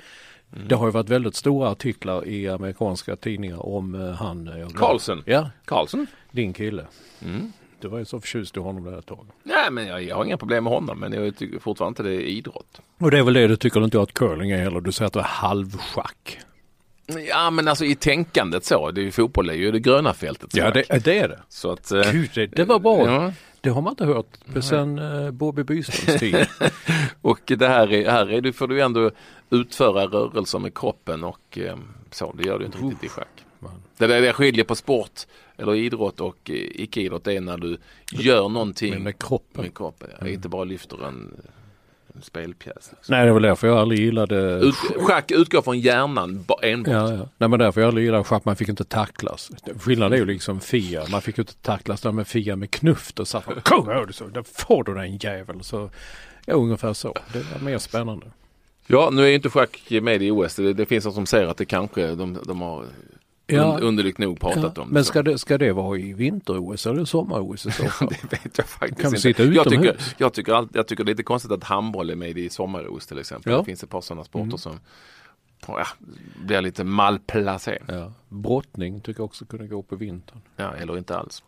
[0.68, 4.51] Det har ju varit väldigt stora artiklar i amerikanska tidningar om eh, han...
[4.77, 5.23] Carlsen.
[5.27, 6.07] Ja, Karlsson?
[6.31, 6.87] din kille.
[7.25, 7.53] Mm.
[7.83, 9.27] Du var ju så förtjust i honom där ett tag.
[9.42, 10.99] Nej, men jag, jag har inga problem med honom.
[11.01, 12.81] Men jag tycker fortfarande inte det är idrott.
[12.99, 14.81] Och det är väl det du tycker inte att curling är heller.
[14.81, 16.38] Du säger att det är halvschack.
[17.29, 18.90] Ja, men alltså i tänkandet så.
[18.90, 20.57] Det är ju fotboll är ju det gröna fältet.
[20.57, 21.38] Ja, det, det är det.
[21.49, 21.92] Så att...
[21.92, 23.07] eh, Gud, det, det var bra.
[23.07, 23.33] Ja.
[23.61, 26.47] Det har man inte hört sen uh, Bobby Byströms tid.
[27.23, 29.11] Och det här är, här är du, får du ändå
[29.51, 31.77] utföra rörelser med kroppen och eh,
[32.11, 32.33] så.
[32.33, 33.45] Det gör du inte riktigt i schack.
[33.59, 33.83] Man.
[33.97, 35.21] Det det skiljer på sport
[35.62, 37.79] eller idrott och eh, icke-idrott är när du
[38.12, 39.62] gör någonting Men med kroppen.
[39.62, 40.09] med kroppen.
[40.20, 40.29] Ja.
[40.29, 41.35] Inte bara lyfter en,
[42.14, 42.75] en spelpjäs.
[42.77, 42.96] Liksom.
[43.09, 46.92] Nej, det var därför jag aldrig gillade Ut, schack utgår från hjärnan ba- enbart.
[46.94, 47.29] Ja, ja.
[47.38, 49.51] Nej men därför jag aldrig gillade schack, man fick inte tacklas.
[49.81, 53.12] Skillnaden är ju liksom Fia, man fick ju inte tacklas där med Fia med knuff.
[53.12, 55.62] Då satt man, kom du så, där får du den jävel.
[55.62, 55.90] Så,
[56.46, 57.14] ja, ungefär så.
[57.33, 58.27] Det var mer spännande.
[58.87, 60.57] Ja, nu är ju inte schack med i OS.
[60.57, 62.85] Det, det finns de som säger att det kanske de, de har
[63.46, 63.76] Ja.
[63.76, 64.88] un, underligt nog pratat om.
[64.88, 65.09] Men så.
[65.09, 68.09] ska det, ska det vara i vinter-OS eller sommar-OS i så fall?
[68.31, 69.20] Det vet jag faktiskt Kan inte.
[69.20, 72.14] sitta jag, tycker, jag, tycker allt, jag tycker det är lite konstigt att handboll är
[72.16, 73.50] med i sommar-OS till exempel.
[73.50, 73.57] Ja.
[73.57, 73.64] Mm.
[73.64, 74.81] Det finns ett par sådana sporter som
[75.66, 75.87] ja,
[76.44, 77.94] blir lite malplacerade.
[77.94, 78.12] Ja.
[78.28, 80.40] Brottning tycker jag också kunde gå på vintern.
[80.57, 81.42] Ja, eller inte alls.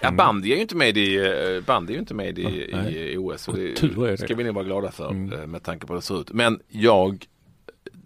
[0.00, 3.12] Ja, bandy är ju inte med i, eh, bandy är inte med i, nej.
[3.12, 3.48] i OS.
[3.48, 3.74] Och det
[4.06, 4.18] det.
[4.18, 5.32] ska vi nog vara glada för Mm.
[5.40, 6.32] eh, med tanke på hur det ser ut.
[6.32, 7.26] Men jag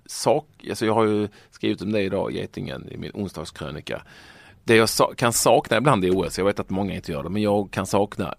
[0.07, 4.03] sak, alltså jag har ju skrivit om det idag, Getingen, i min onsdagskrönika.
[4.65, 7.29] Det jag sa- kan sakna ibland i OS, jag vet att många inte gör det,
[7.31, 8.35] men jag kan sakna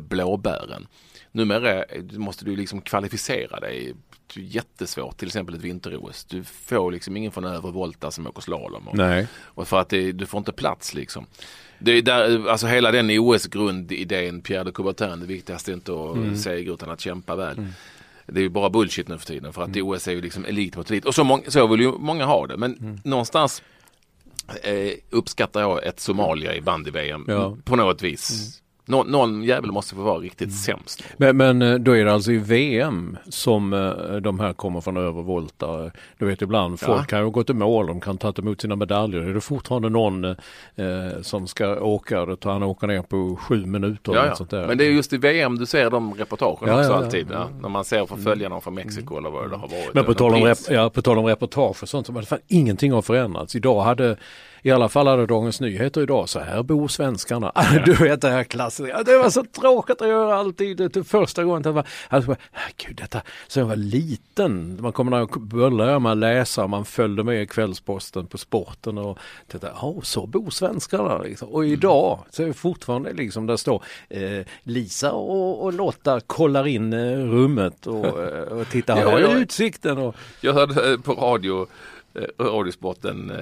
[0.00, 0.86] blåbären.
[1.32, 3.94] Numera måste du liksom kvalificera dig
[4.34, 6.24] Det är jättesvårt, till exempel ett vinter-OS.
[6.24, 8.88] Du får liksom ingen från övre Volta som åker slalom.
[8.88, 9.26] Och, Nej.
[9.34, 11.26] och för att det, du får inte plats liksom.
[11.78, 16.16] Det är där, alltså hela den OS-grundidén, Pierre de Coubertin, det viktigaste är inte att
[16.16, 16.36] Mm.
[16.36, 17.66] segra utan att kämpa väl.
[18.26, 20.76] Det är ju bara bullshit nu för tiden för att OS är ju liksom elit
[20.76, 21.04] mot elit.
[21.04, 22.56] Och så, mång, så vill ju många ha det.
[22.56, 23.00] Men Mm.
[23.04, 23.62] någonstans
[24.62, 27.56] eh, uppskattar jag ett Somalia i bandy-VM Ja.
[27.64, 28.60] på något vis.
[28.88, 31.02] Nå, någon jävel måste få vara riktigt sämst.
[31.16, 34.96] Men, men eh, då är det alltså i VM som eh, de här kommer från
[34.96, 35.90] över Volta.
[36.18, 37.04] Du vet ibland, folk Ja.
[37.04, 39.20] kan ju gå till mål, de kan ta emot sina medaljer.
[39.20, 40.34] Är det fortfarande någon eh,
[41.22, 44.60] som ska åka, då tar han åka ner på sju minuter Ja, något sånt där.
[44.60, 44.66] ja.
[44.66, 47.04] Men det är just i VM du ser de reportagen Ja, också ja, ja.
[47.04, 47.26] alltid.
[47.32, 47.48] Ja.
[47.62, 49.94] När man ser förföljarna från Mexiko eller vad det har varit.
[49.94, 52.92] Men på tal, om rep- ja, på tal om reportage och sånt, så fan ingenting
[52.92, 53.56] har förändrats.
[53.56, 54.16] Idag hade,
[54.62, 57.52] i alla fall hade Dagens Nyheter idag, så här bor svenskarna.
[57.84, 60.76] Du vet det här klassen, ja, det var så tråkigt att göra alltid.
[60.76, 62.36] Det första gången det var, alltså,
[62.76, 67.24] gud detta, så jag var liten, man kommer när jag började man läsa, man följde
[67.24, 71.18] med i Kvällsposten på sporten och tittade, ja så bor svenskarna.
[71.18, 71.48] Liksom.
[71.48, 76.66] Och idag så är det fortfarande liksom, där står eh, Lisa och, och Lotta kollar
[76.66, 79.38] in eh, rummet och, eh, och tittar, Ja, här är ja.
[79.38, 81.66] utsikten och Jag hörde eh, på radio,
[82.14, 83.32] eh, radiosporten,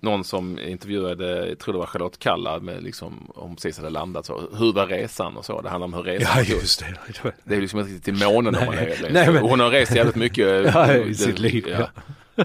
[0.00, 4.26] någon som intervjuade, jag tror det var Charlotte Kalla, med liksom, hon precis hade landat
[4.26, 4.40] så.
[4.58, 5.60] Hur var resan och så?
[5.60, 7.32] Det handlar om hur resan Ja just det.
[7.44, 9.02] Det är liksom inte till månen om man rest.
[9.10, 10.46] Nej, men- Hon har rest jävligt mycket.
[10.74, 11.88] Ja, i Det- sitt liv, ja.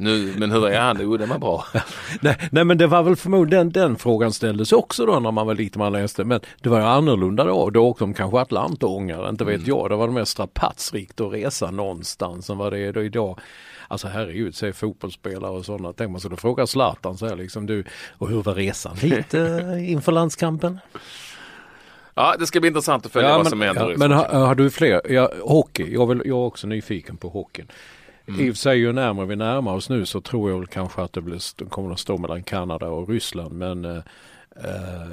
[0.00, 0.98] Nu, men hur är han?
[1.00, 1.64] Jo, den var bra.
[2.20, 5.54] Nej, nej men det var väl förmodligen den frågan ställdes också då när man var
[5.54, 6.24] liten man läste.
[6.24, 7.70] Men det var ju annorlunda då.
[7.70, 9.90] Då åkte de kanske Atlantångare, inte vet jag.
[9.90, 13.40] Det var det mer strapatsrikt att resa någonstans än vad det är då idag.
[13.88, 15.92] Alltså herregud, säg fotbollsspelare och sådana.
[15.92, 19.90] Tänk man skulle fråga Zlatan så här liksom du, och hur var resan hit eh,
[19.90, 20.78] inför landskampen?
[22.14, 23.90] Ja, det ska bli intressant att följa vad som händer.
[23.90, 25.12] ja, men har, har du fler?
[25.12, 27.66] Ja, hockey, jag, vill, jag är också nyfiken på hockeyn.
[28.28, 28.40] Mm.
[28.40, 31.02] I och för sig ju närmare vi närmar oss nu så tror jag väl kanske
[31.02, 33.52] att det blir, kommer att stå mellan Kanada och Ryssland.
[33.52, 34.02] Men eh,
[34.64, 35.08] eh,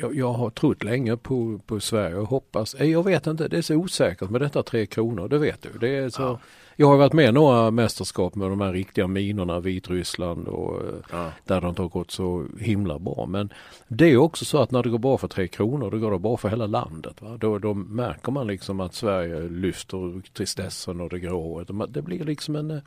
[0.00, 3.58] jag, jag har trott länge på, på Sverige och hoppas, eh, jag vet inte, det
[3.58, 5.78] är så osäkert med detta tre kronor, det vet du.
[5.78, 6.38] Det är så,
[6.80, 11.32] Jag har varit med några mästerskap med de här riktiga minorna, Vitryssland och eh, Ja.
[11.44, 13.26] där det inte har gått så himla bra.
[13.28, 13.52] Men
[13.88, 16.18] det är också så att när det går bra för tre kronor, då går det
[16.18, 17.22] bra för hela landet.
[17.22, 17.36] Va?
[17.40, 21.64] Då, då märker man liksom att Sverige lyfter tristessen och det grå.
[21.64, 22.78] Det- Det blir liksom en eh,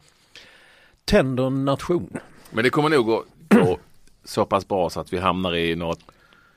[1.06, 2.10] tänder nation.
[2.52, 3.24] Men det kommer nog gå
[4.24, 6.00] så pass bra så att vi hamnar i något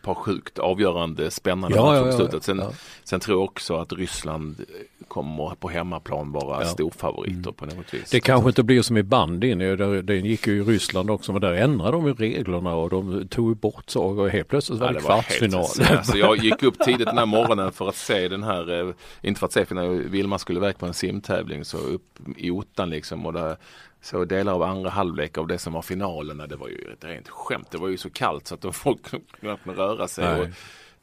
[0.03, 2.43] par sjukt avgörande spännande Ja, matcher ja, ja, slutet.
[2.45, 2.73] Sen, ja.
[3.05, 4.65] sen tror jag också att Ryssland
[5.09, 6.67] kommer på hemmaplan vara Ja.
[6.69, 8.11] storfavoriter på något vis.
[8.11, 9.59] Det kanske inte blir som i bandyn,
[10.07, 13.57] det gick ju i Ryssland också, men där ändrade de ju reglerna och de tog
[13.57, 15.67] bort så och helt plötsligt var Ja, det, det var kvartsfinal.
[15.97, 19.39] Alltså, jag gick upp tidigt den här morgonen för att se den här, eh, inte
[19.39, 23.27] för att se när Vilma skulle iväg på en simtävling så upp i ottan liksom
[23.27, 23.57] och där
[24.03, 27.29] så delar av andra halvlek av det som var finalerna det var ju ett rent
[27.29, 27.69] skämt.
[27.71, 28.99] Det var ju så kallt så att de folk
[29.41, 30.25] knappt kunde röra sig.
[30.39, 30.53] Nej.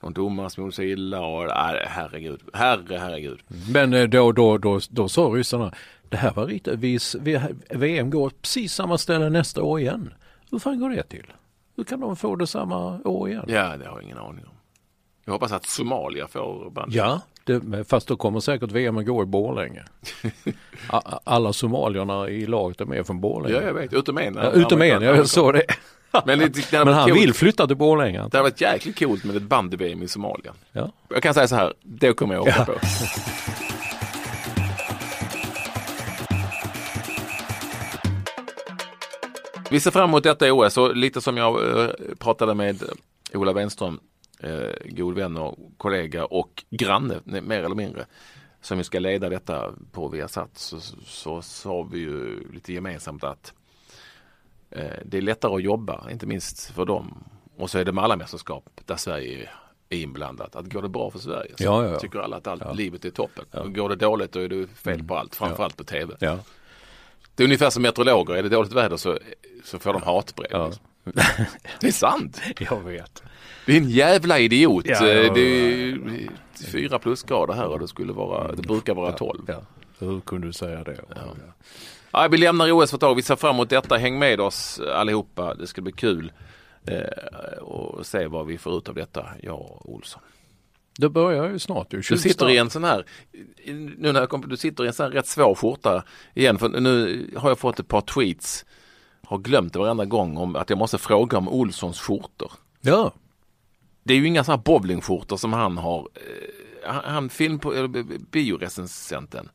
[0.04, 3.40] Och någon domare som gjorde sig illa och nej, herregud, herre, herregud.
[3.74, 5.74] Men eh, då, då, då, då sa ryssarna,
[6.10, 7.40] det här var riktigt, vi,
[7.70, 10.14] VM går precis samma ställe nästa år igen.
[10.52, 11.26] Hur fan går det till?
[11.76, 13.46] Hur kan de få det samma år igen?
[13.48, 14.54] Ja, det har jag ingen aning om.
[15.26, 16.94] Jag hoppas att Somalia får band.
[16.94, 19.84] Ja, det, fast då kommer säkert VM att gå i Borlänge.
[21.24, 23.56] Alla somalierna i laget är med från Borlänge.
[23.56, 23.94] Ja, jag vet.
[23.94, 24.36] Utom en.
[24.36, 25.64] Ja, utom en, jag såg det.
[26.26, 27.22] Men, det, det Men han coolt.
[27.22, 28.18] vill flytta till Borlänge.
[28.18, 30.54] Det hade varit jäkligt coolt med ett bandy-VM i Somalia.
[30.72, 30.92] Ja.
[31.10, 32.66] Jag kan säga så här, det kommer jag åka Ja.
[32.66, 32.74] på.
[39.72, 42.84] Vi ser fram emot detta OS och lite som jag eh, pratade med
[43.34, 44.00] Ola Wenström,
[44.40, 48.06] eh, god vän och kollega och granne mer eller mindre
[48.62, 53.54] som ju ska leda detta på Viasat så, så sa vi ju lite gemensamt att
[55.06, 57.24] det är lättare att jobba, inte minst för dem.
[57.58, 59.50] Och så är det med alla mästerskap där Sverige
[59.90, 60.56] är inblandat.
[60.56, 62.00] Att går det bra för Sverige så Ja, ja, ja.
[62.00, 63.46] tycker alla att allt, livet är toppen.
[63.52, 63.64] Ja.
[63.64, 66.16] Går det dåligt då är det fel på allt, framförallt på tv.
[66.20, 66.40] Ja.
[67.36, 69.18] Det är ungefär som meteorologer, är det dåligt väder så,
[69.64, 70.48] så får de hatbrev.
[70.52, 70.66] Ja.
[70.68, 70.84] Liksom.
[71.80, 72.42] Det är sant.
[72.60, 73.24] Jag vet.
[73.66, 74.86] Det är en jävla idiot.
[74.88, 75.34] Ja, ja.
[75.34, 76.30] Det är
[76.72, 79.42] fyra plusgrader här och det skulle vara, det brukar vara 12.
[79.48, 79.62] Ja.
[80.00, 80.98] Hur kunde du säga det?
[82.14, 83.16] Ja, vi lämnar OS för ett tag.
[83.16, 83.98] Vi ser fram emot detta.
[83.98, 85.54] Häng med oss allihopa.
[85.56, 86.32] Det ska bli kul
[86.88, 90.22] eh, och se vad vi får ut av detta, jag och Olsson.
[90.98, 91.94] Det börjar ju snart.
[91.94, 91.98] ju.
[91.98, 93.06] Du sitter i en sån här,
[93.98, 96.58] nu när jag kom du sitter i en sån här rätt svår skjorta igen.
[96.60, 98.66] För nu har jag fått ett par tweets,
[99.24, 102.52] har glömt det varenda gång om att jag måste fråga om Olssons skjortor.
[102.82, 103.14] Ja.
[104.04, 107.88] Det är ju inga sådana här bowlingskjortor som han har, eh, han, han film på,
[107.88, 109.50] bi- biorecensenten.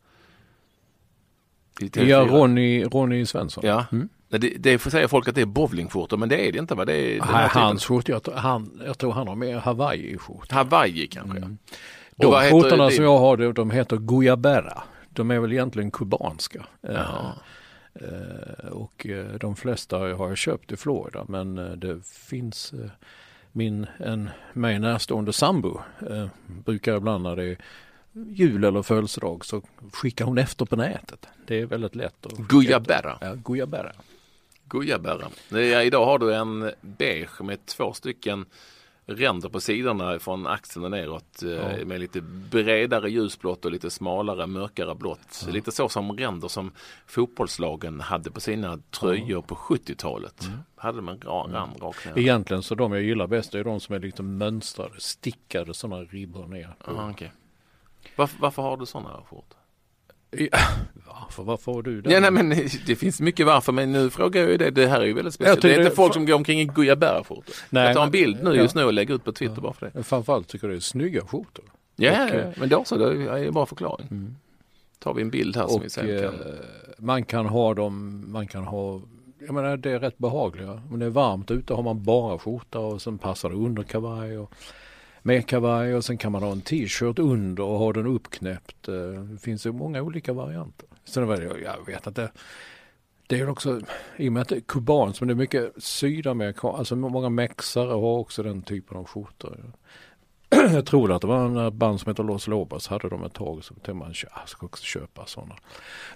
[1.81, 2.05] I TV4.
[2.05, 3.65] Ja, Ronny, Ronny Svensson.
[3.67, 4.09] Ja, Mm.
[4.31, 6.85] Det, det får säga folk att det är bowlingskjortor men det är det inte va?
[6.85, 10.55] Det är Nej, hans skjorta, jag, han, jag tror han har mer Hawaii-skjorta.
[10.55, 11.39] Hawaii kanske.
[11.39, 11.59] Mm.
[12.17, 14.83] De skjortorna som jag har, de, de heter Guayabera.
[15.11, 16.67] De är väl egentligen kubanska.
[16.83, 17.33] Eh, Jaha.
[17.95, 22.75] eh, och eh, de flesta har jag köpt i Florida men det finns
[23.53, 26.27] min, en mig närstående sambo eh,
[26.65, 27.59] brukar ibland när det är
[28.29, 31.27] jul eller födelsedag så skickar hon efter på nätet.
[31.47, 32.27] Det är väldigt lätt.
[32.27, 32.49] att efter.
[33.21, 33.35] Ja.
[33.45, 33.93] Gujabära.
[35.49, 38.47] Ja, idag har du en beige med två stycken
[39.07, 41.85] ränder på sidorna från axeln och neråt eh, Ja.
[41.85, 45.47] med lite bredare ljusblått och lite smalare mörkare blått.
[45.49, 46.73] Lite så som ränder som
[47.07, 50.45] fotbollslagen hade på sina tröjor på 70-talet.
[50.47, 50.59] Mm.
[50.77, 52.19] Hade ra- rand rakt ner.
[52.19, 56.47] Egentligen så de jag gillar bäst är de som är lite mönstrade, stickade sådana ribbor
[56.47, 56.75] ner.
[56.89, 57.33] Aha, okej.
[58.17, 59.59] varför, varför har du sådana skjortor?
[60.31, 60.59] Ja,
[61.07, 62.13] Varför, varför har du det?
[62.13, 62.49] Ja, nej, men
[62.87, 64.71] det finns mycket varför men nu frågar jag ju det.
[64.71, 65.63] Det här är ju väldigt speciellt.
[65.63, 67.55] Det är inte folk som går omkring i gujabära-skjortor.
[67.71, 68.63] Nej, Jag tar en bild nu ja.
[68.63, 70.03] just nu och lägger ut på Twitter bara för det.
[70.03, 71.65] Framförallt tycker jag det är snygga skjortor.
[71.97, 74.07] Ja, Och, ja, eh, men då så, det är ju bara förklaring.
[74.11, 74.37] Mm.
[74.99, 76.35] Tar vi en bild här som vi Och sen eh, kan.
[76.99, 79.01] man kan ha dem, man kan ha,
[79.39, 80.83] jag menar det är rätt behagliga.
[80.91, 84.39] Om det är varmt ute har man bara skjorta och sen passar det under kavaj
[84.39, 84.53] och
[85.23, 88.89] med kavaj och sen kan man ha en t-shirt under och ha den uppknäppt.
[88.89, 90.89] Eh, det finns ju många olika varianter.
[91.05, 92.31] Sen var det, jag vet att det
[93.29, 93.81] det är också,
[94.17, 97.91] i och med att det är kubanskt, men det är mycket sydamerikanskt, alltså många mexare
[97.91, 99.73] har också den typen av skjortor.
[100.73, 103.65] Jag tror att det var en band som heter Los Lobos hade de ett tag
[103.65, 105.55] så tänkte man, "Tja, jag ska också köpa sådana.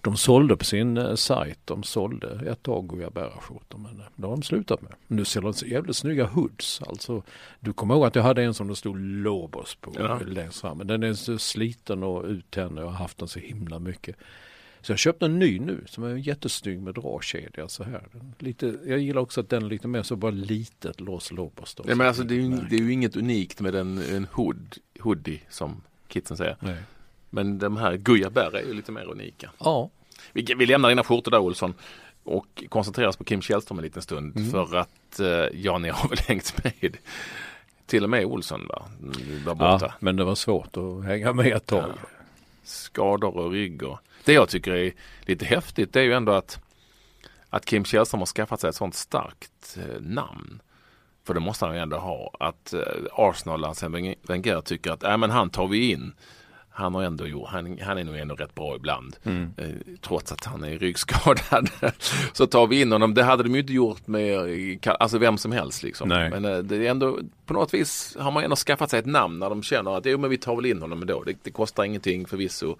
[0.03, 4.37] De sålde på sin eh, sajt, de sålde ett tag Guayabera-skjortor men eh, det har
[4.37, 4.93] de slutat med.
[5.07, 7.23] Nu ser de så jävligt snygga hoods, alltså
[7.61, 10.19] du kommer ihåg att jag hade en som det stod Lobos på Ja.
[10.27, 13.39] längst fram, men den är så sliten och uttänd och jag har haft den så
[13.39, 14.17] himla mycket.
[14.83, 18.03] Så jag köpte en ny nu som är jättesnygg med dragkedja så här.
[18.39, 21.75] Lite, jag gillar också att den är lite mer så bara litet Los Lobos.
[21.75, 24.27] Då, Nej, men alltså, det, är ju, det är ju inget unikt med en, en
[24.33, 26.57] hood, hoodie som kidsen säger.
[26.61, 26.77] Nej.
[27.31, 29.51] Men de här gujabär är ju lite mer unika.
[29.59, 29.91] Ja,
[30.33, 31.75] Vi, vi lämnar dina skjortor där Olsson
[32.25, 34.51] och koncentrerar oss på Kim Källström en liten stund Mm.
[34.51, 35.27] för att eh,
[35.61, 36.97] ja, ni har väl hängt med.
[37.87, 38.83] Till och med Olsson va?
[39.45, 39.79] Var borta.
[39.87, 41.91] ja, men det var svårt att hänga med ett tag.
[42.03, 42.09] Ja.
[42.65, 43.83] skador och rygg.
[43.83, 46.61] Och det jag tycker är lite häftigt det är ju ändå att,
[47.51, 50.63] att Kim Källström har skaffat sig ett sånt starkt eh, namn.
[51.27, 52.31] För det måste han ju ändå ha.
[52.41, 52.81] Att eh,
[53.13, 56.13] Arsenal, Arsene Wenger tycker att äh, men han tar vi in.
[56.75, 59.17] Han, har ändå gjort, han, han är nog ändå rätt bra ibland.
[59.23, 59.55] Mm.
[59.57, 61.71] Eh, trots att han är ryggskadad.
[62.33, 63.15] så tar vi in honom.
[63.15, 65.83] Det hade de ju inte gjort med alltså vem som helst.
[65.83, 66.09] Liksom.
[66.09, 66.31] Nej.
[66.31, 69.39] Men eh, det är ändå, på något vis har man ändå skaffat sig ett namn
[69.39, 71.23] när de känner att jo, men vi tar väl in honom ändå.
[71.23, 72.77] Det, det kostar ingenting förvisso.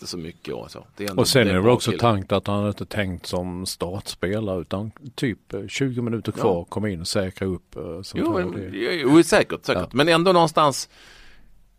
[0.00, 0.86] Inte så mycket och så.
[0.96, 4.60] Det är ändå, Och sen är det också tankt att han inte tänkt som startspelare
[4.60, 6.64] utan typ eh, 20 minuter kvar, Ja.
[6.68, 7.76] komma in och säkra upp.
[7.76, 7.82] eh,
[8.14, 9.82] Jo, men, jo, säkert, säkert.
[9.82, 9.88] Ja.
[9.92, 10.88] Men ändå någonstans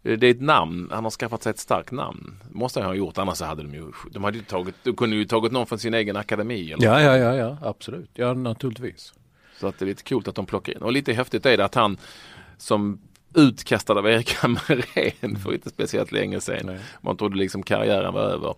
[0.03, 2.37] eh, det är ett namn, han har skaffat sig ett starkt namn.
[2.51, 5.25] Måste han ha gjort, annars hade de ju, de hade ju tagit, de kunde ju
[5.25, 6.71] tagit någon från sin egen akademi.
[6.71, 8.09] Eller Ja, ja, ja, ja, absolut.
[8.13, 9.13] Ja, naturligtvis.
[9.59, 10.81] Så att det är lite coolt att de plockar in.
[10.81, 11.97] Och lite häftigt är det att han
[12.57, 12.99] som
[13.33, 16.65] utkastad av Erik Hamrén för inte speciellt länge sedan.
[16.65, 16.79] Nej.
[17.01, 18.55] Man trodde liksom karriären var över.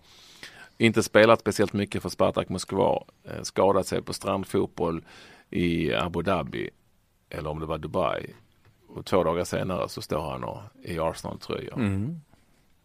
[0.77, 3.03] Inte spelat speciellt mycket för Spartak Moskva.
[3.23, 5.05] Eh, skadat sig på strandfotboll
[5.49, 6.69] i Abu Dhabi.
[7.29, 8.33] Eller om det var Dubai.
[8.87, 11.73] Och två dagar senare så står han och, i Arsenal-tröja.
[11.73, 12.21] Mm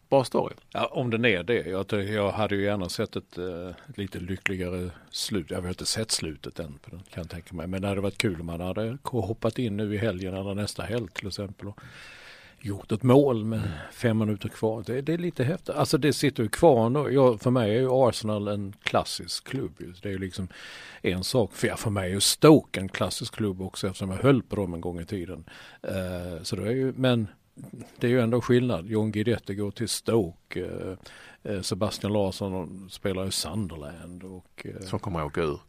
[0.09, 0.55] bra story.
[0.71, 1.65] Ja, om den är det.
[1.65, 5.51] Jag, jag hade ju gärna sett ett, ett lite lyckligare slut.
[5.51, 7.67] Jag har inte sett slutet än på den kan jag tänka mig.
[7.67, 10.83] Men det hade varit kul om man hade hoppat in nu i helgen eller nästa
[10.83, 11.67] helg till exempel.
[11.67, 11.81] Och
[12.61, 14.83] gjort ett mål med fem minuter kvar.
[14.85, 15.69] Det, det är lite häftigt.
[15.75, 17.13] Alltså det sitter ju kvar nu.
[17.13, 19.71] Jag, för mig är ju Arsenal en klassisk klubb.
[20.01, 20.47] Det är ju liksom
[21.01, 21.53] en sak.
[21.53, 24.55] För, jag, för mig är ju Stoke en klassisk klubb också eftersom jag höll på
[24.55, 25.43] dem en gång i tiden.
[25.85, 27.27] Uh, så det är ju, men
[27.97, 28.87] det är ju ändå skillnad.
[28.87, 30.65] John Guidetti går till Stoke.
[30.65, 34.23] Eh, eh, Sebastian Larsson spelar i Sunderland.
[34.23, 35.59] Och, eh, Som kommer att åka ur.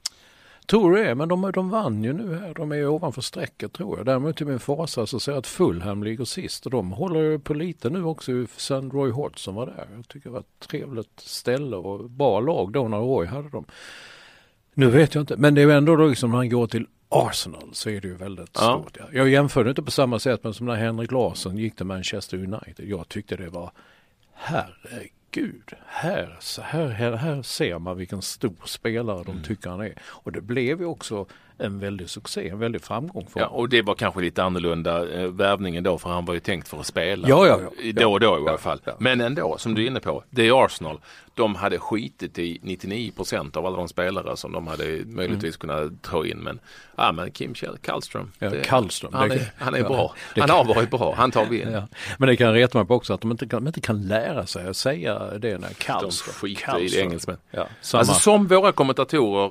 [0.66, 2.54] Tror det, men de, de vann ju nu här.
[2.54, 4.06] De är ju ovanför strecket tror jag.
[4.06, 7.38] Däremot till min fasa så ser jag att Fulham ligger sist och de håller ju
[7.38, 8.32] på lite nu också.
[8.56, 9.86] Sen Roy Hodgson var där.
[9.96, 13.64] Jag tycker det var ett trevligt ställe och bra lag då när Roy hade dem.
[14.74, 17.68] Nu vet jag inte, men det är ju ändå då liksom han går till Arsenal
[17.72, 18.60] så är det ju väldigt Ja.
[18.82, 18.96] stort.
[19.00, 19.04] Ja.
[19.12, 22.88] Jag jämförde inte på samma sätt men som när Henrik Larsson gick till Manchester United.
[22.88, 23.70] Jag tyckte det var
[24.34, 29.94] herregud, här, här, här, här ser man vilken stor spelare de tycker han är.
[30.02, 31.26] Och det blev ju också
[31.60, 35.26] en väldig succé, en väldig framgång för Ja, och det var kanske lite annorlunda eh,
[35.26, 37.28] värvningen då för han var ju tänkt för att spela.
[37.28, 37.92] Ja, ja, ja.
[37.92, 38.80] Då och då i alla fall.
[38.98, 41.00] Men ändå, som du är inne på, det är Arsenal.
[41.34, 46.02] De hade skitit i 99 procent av alla de spelare som de hade möjligtvis kunnat
[46.02, 46.38] ta in.
[46.38, 46.60] Men,
[46.96, 48.32] ja, men Kim Kjell, Kallström.
[48.38, 50.14] Ja, det- Kallström, Han är, han är bra.
[50.36, 51.14] Han kan- har varit bra.
[51.16, 51.82] Han tar vi in.
[52.18, 54.46] Men det kan reta mig på också att de inte kan, de inte kan lära
[54.46, 56.34] sig att säga det när De Kallström.
[56.34, 57.36] skiter i det engelsmän.
[57.94, 59.50] Alltså som våra kommentatorer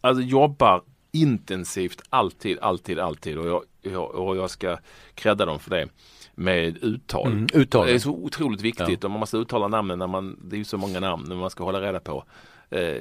[0.00, 0.82] alltså, jobbar
[1.14, 4.78] intensivt alltid, alltid, alltid och jag, jag, och jag ska
[5.14, 5.88] credda dem för det
[6.34, 7.32] med uttal.
[7.32, 7.86] Mm, uttal.
[7.86, 10.64] Det är så otroligt viktigt och man måste uttala namnen när man, det är ju
[10.64, 12.24] så många namn när man ska hålla reda på.
[12.70, 13.00] Eh,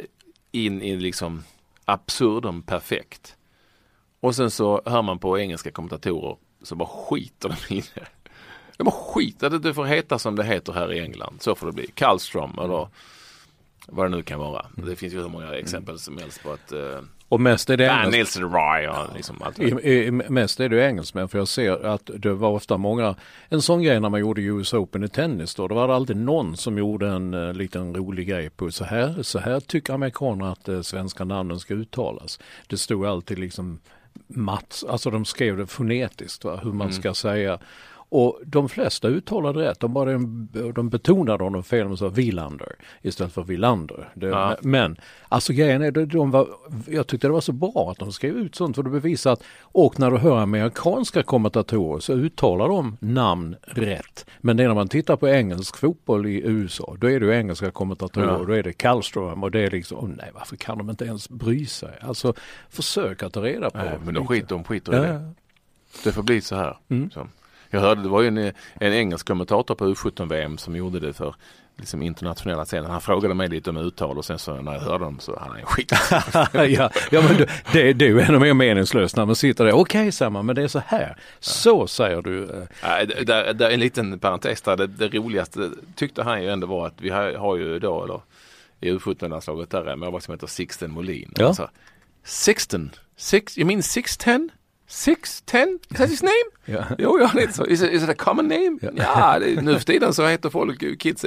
[0.52, 1.44] in i liksom
[1.86, 3.36] absurdum perfekt.
[4.20, 8.08] Och sen så hör man på engelska kommentatorer så bara skiter de i det.
[8.78, 11.42] De bara skiter det, det får heta som det heter här i England.
[11.42, 11.88] Så får det bli.
[11.88, 12.88] Kallström eller
[13.88, 14.66] vad det nu kan vara.
[14.76, 17.00] Det finns ju hur många exempel som helst på att uh,
[17.34, 18.10] Och mest är det Van.
[18.12, 19.60] Nilsson Rye och liksom allt.
[19.60, 23.16] I, i, mest är det engelsmän för jag ser att det var ofta många,
[23.50, 26.18] en sån grej när man gjorde US Open i tennis då, då var det alltid
[26.18, 30.46] någon som gjorde en uh, liten rolig grej på så här, så här tycker amerikaner
[30.46, 32.40] att uh, svenska namnen ska uttalas.
[32.68, 33.80] Det stod alltid liksom
[34.28, 37.60] Mats, alltså de skrev det fonetiskt va, hur man ska säga.
[38.16, 40.12] Och de flesta uttalade rätt, de, bara,
[40.74, 44.10] de betonade honom fel, de sa Villander istället för Villander.
[44.14, 44.56] Det, Ja.
[44.62, 44.98] Men
[45.30, 46.48] alltså grejen är, de, de var,
[46.88, 49.44] jag tyckte det var så bra att de skrev ut sånt för det bevisar att,
[49.62, 54.26] och när du hör amerikanska kommentatorer så uttalar de namn rätt.
[54.40, 57.72] Men det är när man tittar på engelsk fotboll i USA, då är det engelska
[57.72, 58.44] kommentatorer, Ja.
[58.48, 61.30] då är det Kallström och det är liksom, oh, nej varför kan de inte ens
[61.30, 61.98] bry sig?
[62.02, 62.34] Alltså
[62.70, 63.78] försök att ta reda på.
[63.78, 65.08] Nej, men de skiter, de skiter i det.
[65.14, 65.20] Ja,
[66.04, 66.78] Det får bli så här.
[66.90, 67.12] Mm.
[67.12, 67.28] Så.
[67.74, 68.38] Jag hörde, det var ju en,
[68.74, 71.36] en engelsk kommentator på U17-VM som gjorde det för
[71.78, 72.92] liksom internationella scenen.
[72.92, 75.58] Han frågade mig lite om uttal och sen så när jag hörde dem så han
[75.58, 75.92] är skit.
[76.54, 79.72] ja, ja men det, det, det är ju ännu mer meningslöst när man sitter där.
[79.74, 81.18] Okej säger man, men det är så här.
[81.40, 82.66] Så säger du.
[82.84, 84.78] Nej, det- där, där, en liten parentes där.
[84.78, 88.22] Det, det roligaste tyckte han ju ändå var att vi har, har ju då, eller
[88.82, 91.32] i U17-landslaget där är målvakt som heter Sixten Molin.
[91.36, 91.48] Ja.
[91.48, 91.70] Alltså,
[92.24, 92.92] Sixten?
[93.18, 94.50] Six, you mean Sixten?
[94.94, 95.80] Sixten?
[95.92, 96.34] Is that his name?
[96.66, 96.86] Ja.
[96.98, 97.66] Jo, ja, lite så.
[97.66, 98.78] Is it, is it a common name?
[98.82, 98.90] Ja.
[98.96, 101.26] Ja, det, nu för tiden så heter folk, kids,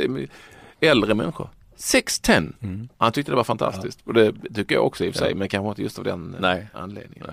[0.81, 1.51] äldre människor.
[1.77, 2.57] Sixten.
[2.63, 2.89] Mm.
[2.99, 3.99] Han tyckte det var fantastiskt.
[4.05, 6.37] Och det tycker jag också i och för sig, men kanske inte just av den
[6.41, 6.67] Nej.
[6.73, 7.27] anledningen.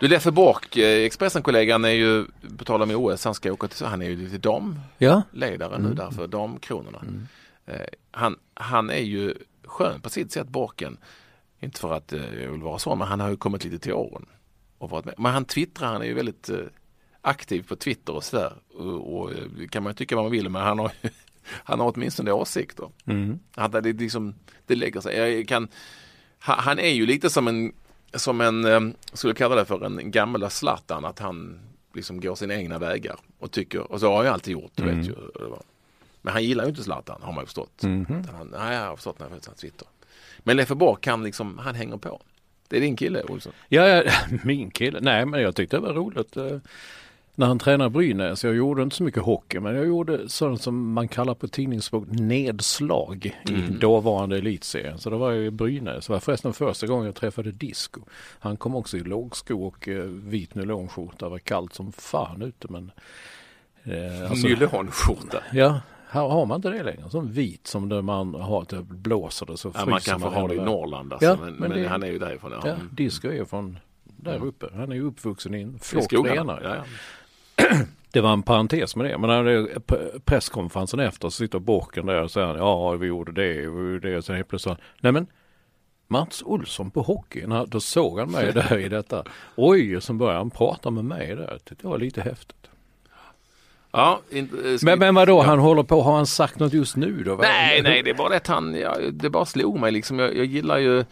[0.00, 2.24] Du Leffe Bork, eh, Expressen-kollegan är ju,
[2.58, 5.94] på tal om OS, han ska åka till, han är ju lite damledare Ja, nu
[5.94, 6.98] där för damkronorna.
[7.02, 7.41] Eh,
[8.10, 9.34] han, han är ju
[9.64, 10.96] skön på sitt sätt, Borken.
[11.60, 13.92] Inte för att eh, jag vill vara så, men han har ju kommit lite till
[13.92, 14.26] åren.
[14.78, 15.14] Och varit med.
[15.18, 16.58] Men han twittrar, han är ju väldigt eh,
[17.20, 18.52] aktiv på Twitter och sådär.
[18.74, 20.92] Och, och eh, kan man ju tycka vad man vill, men han har,
[21.44, 22.88] han har åtminstone åsikter.
[23.06, 23.38] Mm.
[23.54, 24.34] Han, det, liksom,
[24.66, 25.16] det lägger sig.
[25.18, 25.68] Jag kan,
[26.46, 27.72] ha- han är ju lite som en,
[28.14, 28.80] som en, eh,
[29.12, 31.60] skulle kalla det för en gamla Zlatan, att han
[31.94, 35.08] liksom går sina egna vägar och tycker, och så har ju alltid gjort, du vet
[35.08, 35.14] ju.
[36.22, 37.82] Men han gillar ju inte Zlatan, har man ju förstått.
[37.82, 38.02] Mhm.
[38.02, 39.88] Utan Han, nej, jag har förstått när jag har följt hans Twitter.
[40.38, 42.20] Men Leffe Bork, han liksom, han hänger på.
[42.68, 43.52] Det är din kille, Olsson.
[43.68, 44.12] Ja, ja,
[44.44, 44.98] min kille.
[45.02, 46.36] Nej, men jag tyckte det var roligt.
[46.36, 46.56] eh,
[47.34, 50.92] När han tränade Brynäs, jag gjorde inte så mycket hockey, men jag gjorde sånt som
[50.92, 54.98] man kallar på tidningsspråk nedslag i dåvarande elitserien.
[54.98, 56.06] Så det var jag i Brynäs.
[56.06, 58.00] Det var förresten första gången jag träffade Disco.
[58.38, 61.24] Han kom också i lågsko och eh, vit nylonskjorta.
[61.26, 62.90] Det var kallt som fan ute men...
[63.84, 65.42] Eh, alltså- Nylonskjorta.
[65.52, 65.80] Ja,
[66.12, 67.10] här har man inte det längre.
[67.10, 70.48] Som vit som det man har, det blåser det så Ja, fryser man kanske har
[70.48, 70.58] det i.
[70.60, 72.52] Norrland alltså, Ja, men, men det- han är ju därifrån.
[72.52, 72.60] Ja.
[72.64, 72.88] Ja, Mm.
[72.92, 74.66] disco är från där uppe.
[74.74, 76.56] Han är ju uppvuxen i en flock skogarna.
[76.56, 76.60] renar.
[77.56, 77.76] Ja, ja.
[78.12, 79.18] Det var en parentes med det.
[79.18, 79.78] Men när
[80.18, 84.16] presskonferensen efter så sitter Borken där och säger ja vi gjorde det, vi gjorde det.
[84.16, 85.26] Och sen helt plötsligt nej men
[86.08, 89.24] Mats Olsson på hockey, då såg han mig där i detta.
[89.56, 91.58] Oj, och så började han prata med mig där.
[91.64, 92.70] Det var lite häftigt.
[93.92, 95.42] Ja, inte, eh, Men, men vadå, ja.
[95.42, 97.34] han håller på, har han sagt något just nu då?
[97.34, 100.18] Nej, nej, det är bara det att han, ja, det bara slog mig liksom.
[100.18, 101.04] Jag, jag gillar ju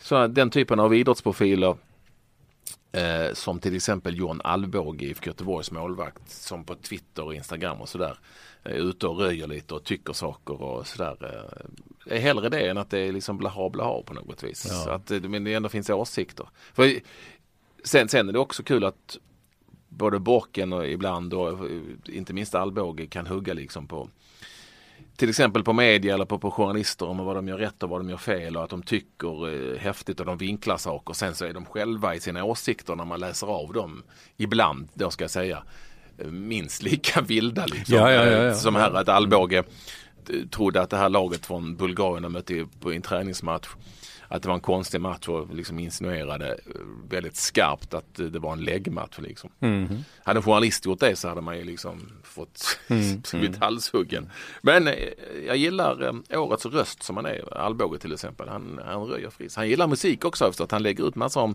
[0.00, 1.76] så, den typen av idrottsprofiler
[2.92, 7.88] eh, som till exempel John Alvbåge, IFK Göteborgs målvakt, som på Twitter och Instagram och
[7.88, 8.18] sådär
[8.62, 11.16] är ute och röjer lite och tycker saker och sådär.
[12.06, 14.66] Eh, är hellre det än att det är liksom blaha blaha på något vis.
[14.68, 14.74] Ja.
[14.74, 16.48] Så att det, men det ändå finns åsikter.
[16.74, 16.92] För,
[17.84, 19.18] sen, sen är det också kul att
[19.96, 21.58] både Borken och ibland och
[22.04, 24.08] inte minst Alvbåge kan hugga liksom på
[25.16, 28.00] till exempel på media eller på, på journalister om vad de gör rätt och vad
[28.00, 31.14] de gör fel och att de tycker eh, häftigt och de vinklar saker.
[31.14, 34.02] Sen så är de själva i sina åsikter när man läser av dem
[34.36, 35.62] ibland, då ska jag säga,
[36.18, 37.96] eh, minst lika vilda liksom.
[37.96, 38.44] Ja, ja, ja.
[38.44, 39.64] Eh, Som här att Alvbåge
[40.50, 43.68] trodde att det här laget från Bulgarien de mötte på en träningsmatch
[44.28, 48.52] att det var en konstig match och liksom insinuerade eh, väldigt skarpt att det var
[48.52, 49.18] en läggmatch.
[49.18, 49.50] Liksom.
[49.58, 50.04] Mhm.
[50.24, 54.30] Hade en journalist gjort det så hade man ju liksom fått Mm, blivit halshuggen.
[54.62, 54.94] Men eh,
[55.46, 58.48] jag gillar eh, årets röst som han är, Alvbåge till exempel.
[58.48, 59.56] Han, han röjer fris.
[59.56, 60.70] Han gillar musik också har jag förstått.
[60.70, 61.54] Han lägger ut massor om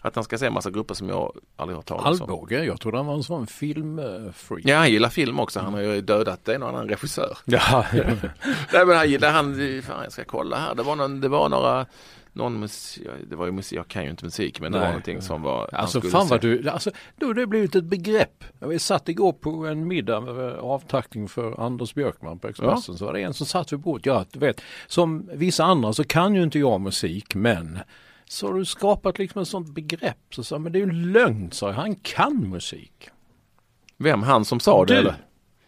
[0.00, 2.12] att han ska se massa grupper som jag aldrig har talat om.
[2.12, 4.62] Alvbåge, jag trodde han var en sån filmfreak.
[4.64, 5.60] Ja, han gillar film också.
[5.60, 7.38] Han har ju dödat en och annan regissör.
[7.44, 7.84] Ja,
[8.72, 10.74] Nej men han gillar, han, fan jag ska kolla här.
[10.74, 11.86] Det var, någon, det var några,
[12.32, 14.92] någon musik, det var ju musik, jag kan ju inte musik men det var Nej.
[14.92, 15.74] någonting som var.
[15.74, 18.44] Alltså fan vad du, alltså, då har det blivit ett begrepp.
[18.58, 22.98] Vi satt igår på en middag med avtackning för Anders Björkman på Expressen.
[22.98, 24.06] Så var det en som satt vid bordet.
[24.06, 27.78] Ja, du vet, som vissa andra så kan ju inte jag musik men
[28.28, 30.18] så har du skapat liksom ett sånt begrepp.
[30.30, 31.74] Så sa men det är ju en lögn sa jag.
[31.74, 33.08] Han kan musik.
[33.96, 35.00] Vem, han som sa det Du.
[35.00, 35.14] eller?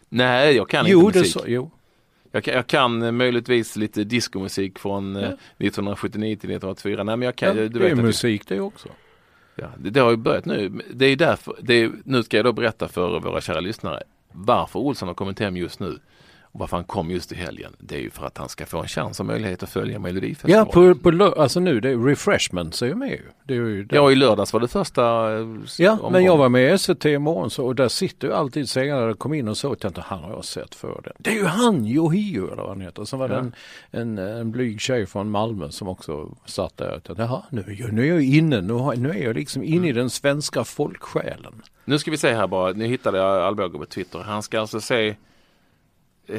[0.09, 1.33] Nej, jag kan jo, inte det musik.
[1.41, 1.71] sa, jo.
[2.31, 7.03] Jag jag kan eh, möjligtvis lite diskomusik från eh, 1979 till 1984.
[7.03, 8.89] Nej men jag kan, Ja, du det vet är musik det också.
[9.55, 10.81] Ja, det, det har ju börjat nu.
[10.93, 14.79] Det är därför, det är, nu ska jag då berätta för våra kära lyssnare varför
[14.79, 15.99] Olsson har kommit hem just nu.
[16.53, 17.73] Och varför han kom just i helgen.
[17.79, 19.99] Det är ju för att han ska få en chans och möjlighet att följa Ja,
[19.99, 20.65] Melodifestivalen.
[20.65, 23.21] på, på, lö- alltså nu, det är refreshments är ju med ju.
[23.43, 23.95] Det är ju där.
[23.95, 25.01] Ja, i lördags var det första
[25.33, 25.47] eh,
[25.77, 26.11] Ja, omgången.
[26.13, 29.13] men jag var med i SVT imorgon så, och där sitter ju alltid sägare när
[29.13, 31.11] kom in och så tänkte han har jag sett för det.
[31.17, 33.05] Det är ju han, Yohio eller vad han heter.
[33.05, 33.39] Sen var det Ja.
[33.99, 37.75] en, en, en blyg tjej från Malmö som också satt där och tänkte, jaha, nu,
[37.79, 39.89] jag- nu är jag inne, nu, har, nu är jag liksom inne Mm.
[39.89, 41.53] i den svenska folksjälen.
[41.85, 44.19] Nu ska vi se här bara, nu hittade jag Alvbåge på Twitter.
[44.19, 45.15] Han ska alltså se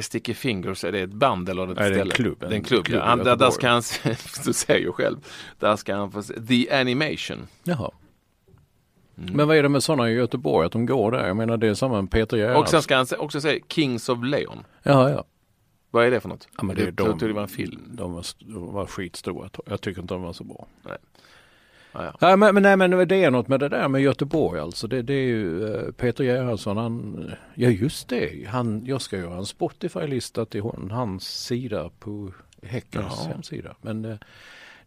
[0.01, 2.13] Sticky Fingers, är det ett band eller ett Nej, det är en ställe?
[2.13, 2.37] klubb.
[2.39, 3.05] Det är en En klubb, klubb ja.
[3.05, 3.81] Han, där, där ska han,
[4.45, 5.17] du ser ju själv,
[5.59, 7.47] där ska han få se The Animation.
[7.63, 7.91] Jaha.
[9.17, 9.33] Mm.
[9.33, 11.27] Men vad är det med sådana i Göteborg att de går där?
[11.27, 12.59] Jag menar det är samma med Peter Gerhards.
[12.59, 14.63] Och sen ska han också se Kings of Leon.
[14.83, 15.23] Ja, ja.
[15.91, 16.47] Vad är det för något?
[16.57, 17.81] ja men det jag de, trodde det var en film.
[17.91, 19.49] De var, de var skitstora.
[19.65, 20.67] Jag tycker inte de var så bra.
[20.83, 20.97] Ja,
[21.93, 22.13] ja.
[22.19, 24.87] Ja, men, men, nej, men det är något med det där med Göteborg alltså.
[24.87, 29.37] Det, det är ju eh, Peter Gerhardsson, han, ja just det, han, jag ska göra
[29.37, 32.31] en Spotify-lista till hon, hans sida på
[32.61, 33.27] Häckens Jaha.
[33.27, 33.75] hemsida.
[33.81, 34.17] Men eh,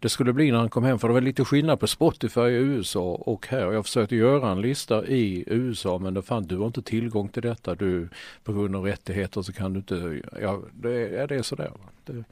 [0.01, 2.55] det skulle bli när han kom hem, för det var lite skillnad på Spotify i
[2.55, 3.73] USA och här.
[3.73, 7.43] Jag försökte göra en lista i USA men det fan, du har inte tillgång till
[7.43, 7.75] detta.
[7.75, 8.09] Du,
[8.45, 11.71] på grund av rättigheter så kan du inte, ja det, ja, det är sådär.
[12.05, 12.25] Det,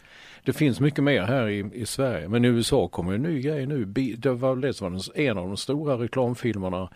[0.45, 2.29] det finns mycket mer här i, i Sverige.
[2.29, 3.85] Men i USA kommer en ny grej nu.
[4.17, 6.89] Det var det som var den- en av de stora reklamfilmerna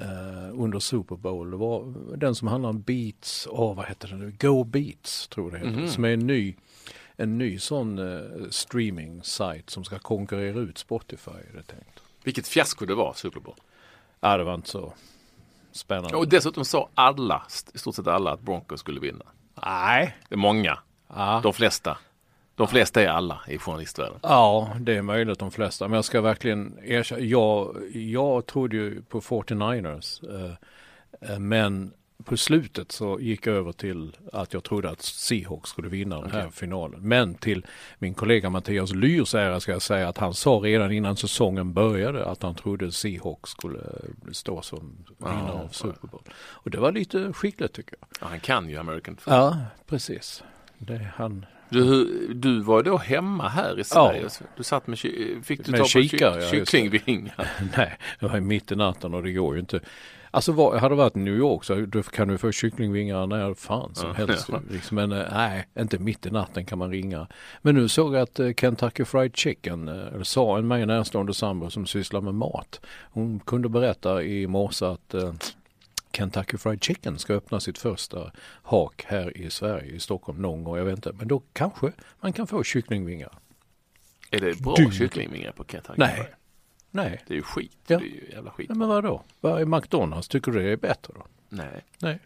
[0.00, 1.50] eh, under Super Bowl.
[1.50, 4.32] Det var den som handlar om Beats, åh vad heter det nu?
[4.40, 5.80] Go Beats tror jag det heter.
[5.80, 5.88] Mhm.
[5.90, 6.54] Som är en ny,
[7.16, 11.30] en ny sån eh, streaming-sajt som ska konkurrera ut Spotify.
[11.30, 12.02] Är det tänkt.
[12.24, 13.54] Vilket fiasko det var, Super Bowl.
[14.20, 14.92] Ja, det var inte så
[15.72, 16.16] spännande.
[16.16, 17.42] Och dessutom sa alla,
[17.74, 19.24] i stort sett alla, att Broncos skulle vinna.
[19.62, 20.16] Nej.
[20.28, 20.78] Det är många,
[21.08, 21.40] Ja.
[21.42, 21.98] de flesta.
[22.56, 24.18] De flesta är alla i journalistvärlden.
[24.22, 25.88] Ja, det är möjligt de flesta.
[25.88, 27.20] Men jag ska verkligen erkänna.
[27.20, 30.34] Jag, jag trodde ju på 49ers.
[30.44, 30.52] Eh,
[31.30, 31.92] eh, men
[32.24, 36.30] på slutet så gick jag över till att jag trodde att Seahawks skulle vinna den
[36.30, 36.52] här Okej.
[36.52, 37.00] finalen.
[37.08, 37.66] Men till
[37.98, 42.26] min kollega Mattias Lyrs ära ska jag säga att han sa redan innan säsongen började
[42.26, 46.22] att han trodde Seahawks skulle eh, stå som vinnare Ja, av Super Bowl.
[46.36, 48.08] Och det var lite skickligt tycker jag.
[48.20, 49.34] Ja, han kan ju American football.
[49.38, 50.42] Ja, precis.
[50.78, 51.46] Det, han,
[51.80, 54.28] Du, du var då hemma här i Sverige?
[54.56, 56.66] Du satt med, fick du Med ta på kikare, ky- ja, just det.
[56.66, 57.48] kycklingvingar?
[57.76, 59.80] Nej, det var mitt i natten och det går ju inte.
[60.30, 64.08] Alltså var, hade det varit New York så kan du få kycklingvingar när fan som
[64.08, 64.48] Ja, helst.
[64.52, 64.60] ja.
[64.70, 67.26] Liksom, men eh, nej, inte mitt i natten kan man ringa.
[67.62, 71.34] Men nu såg jag att eh, Kentucky Fried Chicken, eh, eller sa en mig närstående
[71.34, 72.80] sambo som sysslar med mat.
[73.12, 75.14] Hon kunde berätta i morse att
[76.16, 80.76] Kentucky Fried Chicken ska öppna sitt första hak här i Sverige, i Stockholm någon gång,
[80.76, 81.12] jag vet inte.
[81.12, 83.32] Men då kanske man kan få kycklingvingar.
[84.30, 85.94] Är det bra Du- kycklingvingar på Kentucky?
[85.98, 86.34] Nej.
[86.90, 87.76] Nej, Det är ju skit.
[87.86, 87.98] Ja.
[87.98, 88.68] Det är ju jävla skit.
[88.68, 89.22] Nej, men vadå?
[89.40, 90.28] Vad är McDonalds?
[90.28, 91.26] Tycker du det är bättre då?
[91.48, 91.84] Nej.
[91.98, 92.18] Nej.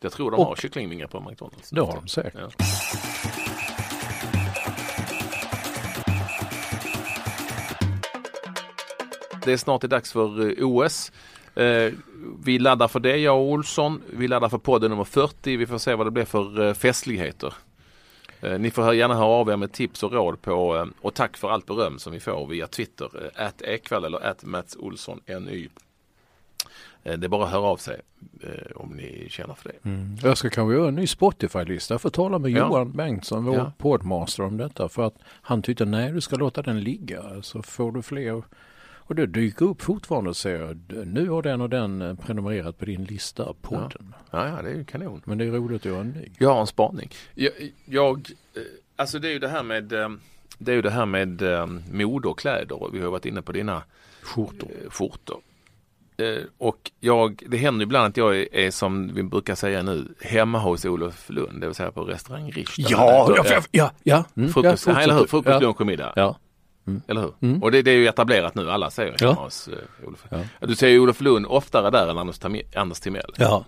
[0.00, 1.70] Jag tror de Och- har kycklingvingar på McDonalds.
[1.70, 2.34] Det har de säkert.
[2.40, 2.50] Ja.
[9.44, 11.12] Det är snart det dags för eh, OS.
[11.56, 11.92] Eh,
[12.44, 14.02] vi laddar för det, jag och Olsson.
[14.12, 15.56] Vi laddar för podden nummer 40.
[15.56, 17.54] Vi får se vad det blir för eh, festligheter.
[18.40, 21.36] Eh, ni får gärna höra av er med tips och råd på eh, och tack
[21.36, 23.30] för allt beröm som vi får via Twitter.
[23.34, 25.68] Att Ekvall eller att Mats Olsson NY.
[27.04, 28.00] Eh, det är bara att höra av sig
[28.42, 29.88] eh, om ni känner för det.
[29.88, 30.16] Mm.
[30.22, 31.94] Jag ska kanske göra en ny Spotify-lista.
[31.94, 32.58] Jag får tala med Ja.
[32.68, 33.72] Johan Bengtsson, vår Ja.
[33.78, 34.88] podmaster om detta.
[34.88, 37.42] För att han tyckte nej, du ska låta den ligga.
[37.42, 38.42] Så får du fler.
[39.08, 42.84] Och det dyker upp fortfarande och säger nu har den och den eh, prenumererat på
[42.84, 44.14] din lista, podden.
[44.30, 45.22] Ja, ja, det är ju kanon.
[45.24, 46.28] Men det är roligt att göra en ny.
[46.38, 47.10] Jag har en spaning.
[47.34, 47.52] Jag,
[47.84, 48.62] jag eh,
[48.96, 50.08] alltså det är ju det här med eh,
[50.58, 51.42] det är ju det här med
[51.92, 53.82] mode och kläder och vi har varit inne på dina
[54.22, 54.70] Skjortor.
[54.90, 55.40] skjortor.
[56.58, 60.58] Och jag, det händer ibland att jag är, är som vi brukar säga nu hemma
[60.58, 62.84] hos Olof Lund, det vill säga på restaurang Richter.
[62.88, 64.24] Ja, ja, ja, ja.
[64.36, 65.20] Mm, Frukost, ja, eller hur?
[65.20, 65.30] fortsätt.
[65.30, 65.60] Frukost, ja.
[65.60, 66.12] lunch och middag.
[66.16, 66.38] Ja.
[67.08, 67.32] Eller hur?
[67.40, 67.62] Mm.
[67.62, 69.44] Och det, det är ju etablerat nu, alla säger hemma Ja.
[69.44, 70.24] hos eh, Olof.
[70.30, 70.38] Ja.
[70.66, 73.34] Du ser ju Olof Lund oftare där än Anders, Tam- Anders Timell.
[73.36, 73.64] Ja.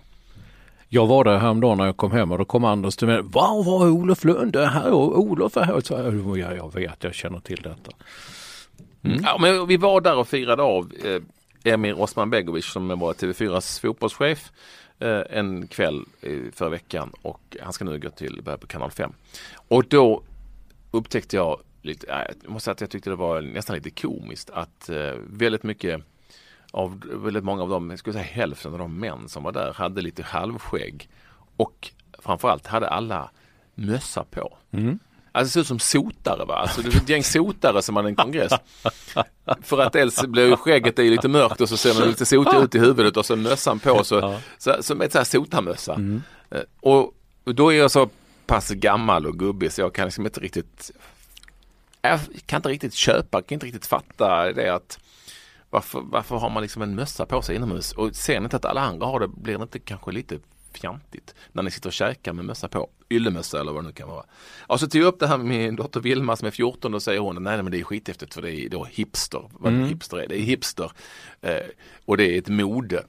[0.91, 3.21] Jag var där häromdagen när jag kom hem och då kom Anders till mig.
[3.23, 4.53] Var var är Olof Lund?
[4.53, 5.81] Det är här och Olof är här.
[5.81, 7.91] Så, jag, ja, jag vet, jag känner till detta.
[9.03, 9.19] Mm.
[9.23, 13.81] Ja, men vi var där och firade av eh, Emir Osman Begovic som var TV4s
[13.81, 14.51] fotbollschef
[14.99, 18.91] eh, en kväll eh, förra veckan och han ska nu gå till börja på kanal
[18.91, 19.11] 5.
[19.67, 20.21] Och då
[20.91, 24.49] upptäckte jag lite, äh, jag måste säga att jag tyckte det var nästan lite komiskt
[24.49, 26.01] att eh, väldigt mycket
[26.71, 29.73] av, väldigt många av dem, jag skulle säga hälften av de män som var där
[29.73, 31.09] hade lite halvskägg
[31.57, 33.31] och framförallt hade alla
[33.75, 34.57] mössa på.
[35.31, 36.55] Alltså det ser ut som sotare va?
[36.55, 38.51] Alltså det är ett gäng sotare som hade en kongress.
[39.61, 42.57] För att dels blir ju skägget är lite mörkt och så ser man lite sotig
[42.57, 45.93] ut i huvudet och så mössan på så, så som ett så här sotarmössa.
[46.51, 47.13] Eh, Och
[47.45, 48.09] då är jag så
[48.47, 50.91] pass gammal och gubbig så jag kan liksom inte riktigt
[52.01, 54.99] jag kan inte riktigt köpa, kan inte riktigt fatta det att
[55.69, 57.91] varför, varför har man liksom en mössa på sig inomhus?
[57.91, 60.39] Och ser ni inte att alla andra har det, blir det inte kanske lite
[60.73, 64.09] fjantigt när ni sitter och käkar med mössa på, yllemössa eller vad det nu kan
[64.09, 64.25] vara.
[64.59, 67.03] Och så tog jag upp det här med min dotter Vilma som är 14 och
[67.03, 70.27] säger hon, nej men det är skithäftigt för det är då hipster, vad hipster är,
[70.27, 70.91] det är hipster.
[71.41, 71.65] Eh,
[72.05, 73.03] och det är ett mode.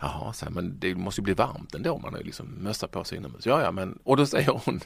[0.00, 2.88] Jaha, så här, men det måste ju bli varmt ändå, man har ju liksom mössa
[2.88, 3.46] på sig inomhus.
[3.46, 4.80] Ja, ja, men, och då säger hon,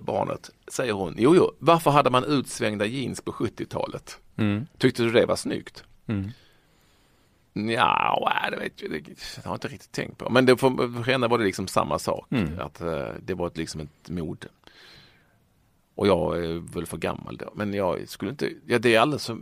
[0.00, 4.20] barnet, säger hon, jo, jo, varför hade man utsvängda jeans på 70-talet?
[4.78, 5.84] Tyckte du det var snyggt?
[6.06, 6.30] Mm.
[7.52, 10.30] Ja, det vet jag, det har jag inte riktigt tänkt på.
[10.30, 12.26] Men det, för, henne var det liksom samma sak.
[12.30, 12.60] Mm.
[12.60, 14.46] Att eh, det var ett, liksom ett mode.
[15.96, 17.50] Och jag är väl för gammal då.
[17.54, 19.36] Men jag skulle inte, ja, det är alldeles för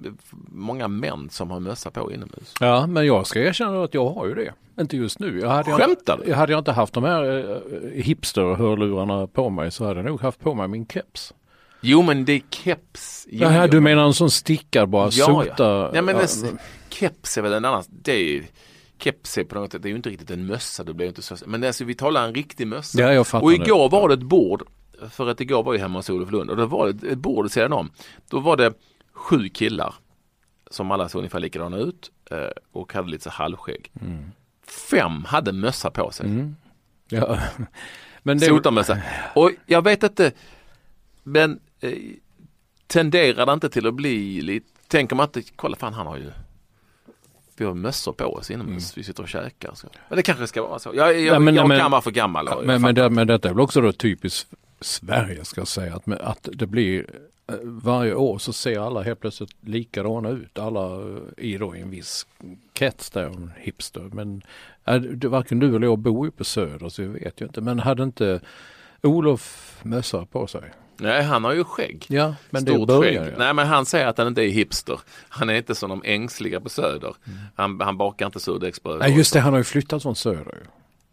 [0.52, 2.54] många män som har mössa på inomhus.
[2.60, 4.52] Ja, men jag ska erkänna att jag har ju det.
[4.80, 5.40] Inte just nu.
[5.40, 6.30] Jag hade, Skämtar jag, du?
[6.30, 10.20] jag hade jag inte haft de här eh, hipster-hörlurarna på mig så hade jag nog
[10.20, 11.34] haft på mig min keps.
[11.80, 13.26] Jo men det är keps.
[13.30, 15.64] Jo, Jaha, du menar en sån stickar bara, Ja, sota?
[15.64, 15.90] ja.
[15.94, 16.56] ja men ja, det,
[16.88, 18.42] keps är väl en annan, det är
[18.98, 21.22] keps är på något sätt, det är ju inte riktigt en mössa, det blir inte
[21.22, 23.00] så, men alltså, vi talar en riktig mössa.
[23.00, 24.62] Ja, jag fattar och igår var det ett bord,
[25.10, 27.50] för att igår var ju hemma hos Olof Lund och då var det ett bord
[27.50, 27.90] sedan om.
[28.30, 28.72] Då var det
[29.12, 29.94] sju killar
[30.70, 32.38] som alla såg ungefär likadana ut eh,
[32.72, 33.92] och hade lite så halvskägg.
[34.90, 36.26] Fem hade mössa på sig.
[36.26, 36.56] Mm.
[37.08, 37.38] ja.
[38.22, 38.98] Men det, Sotarmössa.
[39.34, 40.32] Och jag vet inte,
[41.22, 41.92] men eh,
[42.86, 46.30] tenderar det inte till att bli lite, tänker man inte, kolla fan han har ju
[47.56, 49.74] vi har mössor på oss inomhus, vi sitter och käkar.
[49.74, 49.88] Så.
[50.08, 50.90] Men det kanske ska vara så.
[50.94, 52.48] Jag, jag, Nej, men- jag men- kan vara för gammal.
[52.48, 55.94] och- men, men, det, men detta är väl också då typiskt Sverige ska jag säga.
[55.94, 57.06] Att, att det blir
[57.46, 60.58] eh, varje år så ser alla helt plötsligt likadana ut.
[60.58, 62.26] Alla eh, i då i en viss
[62.72, 64.00] krets där, hipster.
[64.12, 64.42] Men
[64.84, 67.60] äh, det, varken du eller jag bor ju på Söder så jag vet ju inte.
[67.60, 68.40] Men hade inte
[69.02, 70.72] Olof mössa på sig?
[70.96, 72.06] Nej, han har ju skägg.
[72.08, 73.14] Ja, men Stort det skägg.
[73.14, 73.36] ju.
[73.38, 75.00] Nej men han säger att han inte är hipster.
[75.28, 77.14] Han är inte som de ängsliga på Söder.
[77.54, 78.98] Han, han bakar inte surdegsbröd.
[78.98, 80.58] Nej just det, han har ju flyttat från Söder.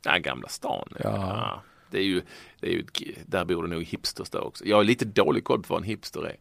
[0.06, 0.90] Ja, Gamla stan.
[1.04, 1.62] Ja.
[1.92, 2.22] Det är ju,
[2.60, 2.86] det är ju,
[3.26, 4.66] där bor det nog hipsters där också.
[4.66, 6.36] Jag har lite dålig koll på vad en hipster är.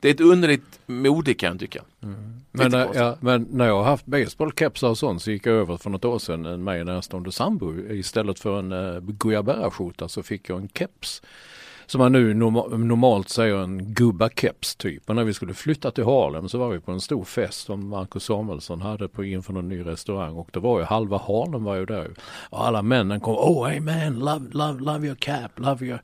[0.00, 1.82] Det är ett underligt mode kan jag tycka.
[2.02, 2.40] Mm.
[2.52, 5.76] Men, när, ja, men när jag har haft baseballkepsar och sånt så gick jag över
[5.76, 7.74] för något år sedan en mig närstående sambo.
[7.90, 11.22] Istället för en uh, guayabera så fick jag en keps
[11.86, 15.10] som man nu normalt säger en gubbakeps typ.
[15.10, 17.88] Och när vi skulle flytta till Harlem så var vi på en stor fest som
[17.88, 21.74] Marcus Samuelsson hade på inför någon ny restaurang och det var ju halva Harlem var
[21.74, 22.10] ju där.
[22.50, 26.00] Och alla männen kom, oh hey man, love, love, love your cap, love your...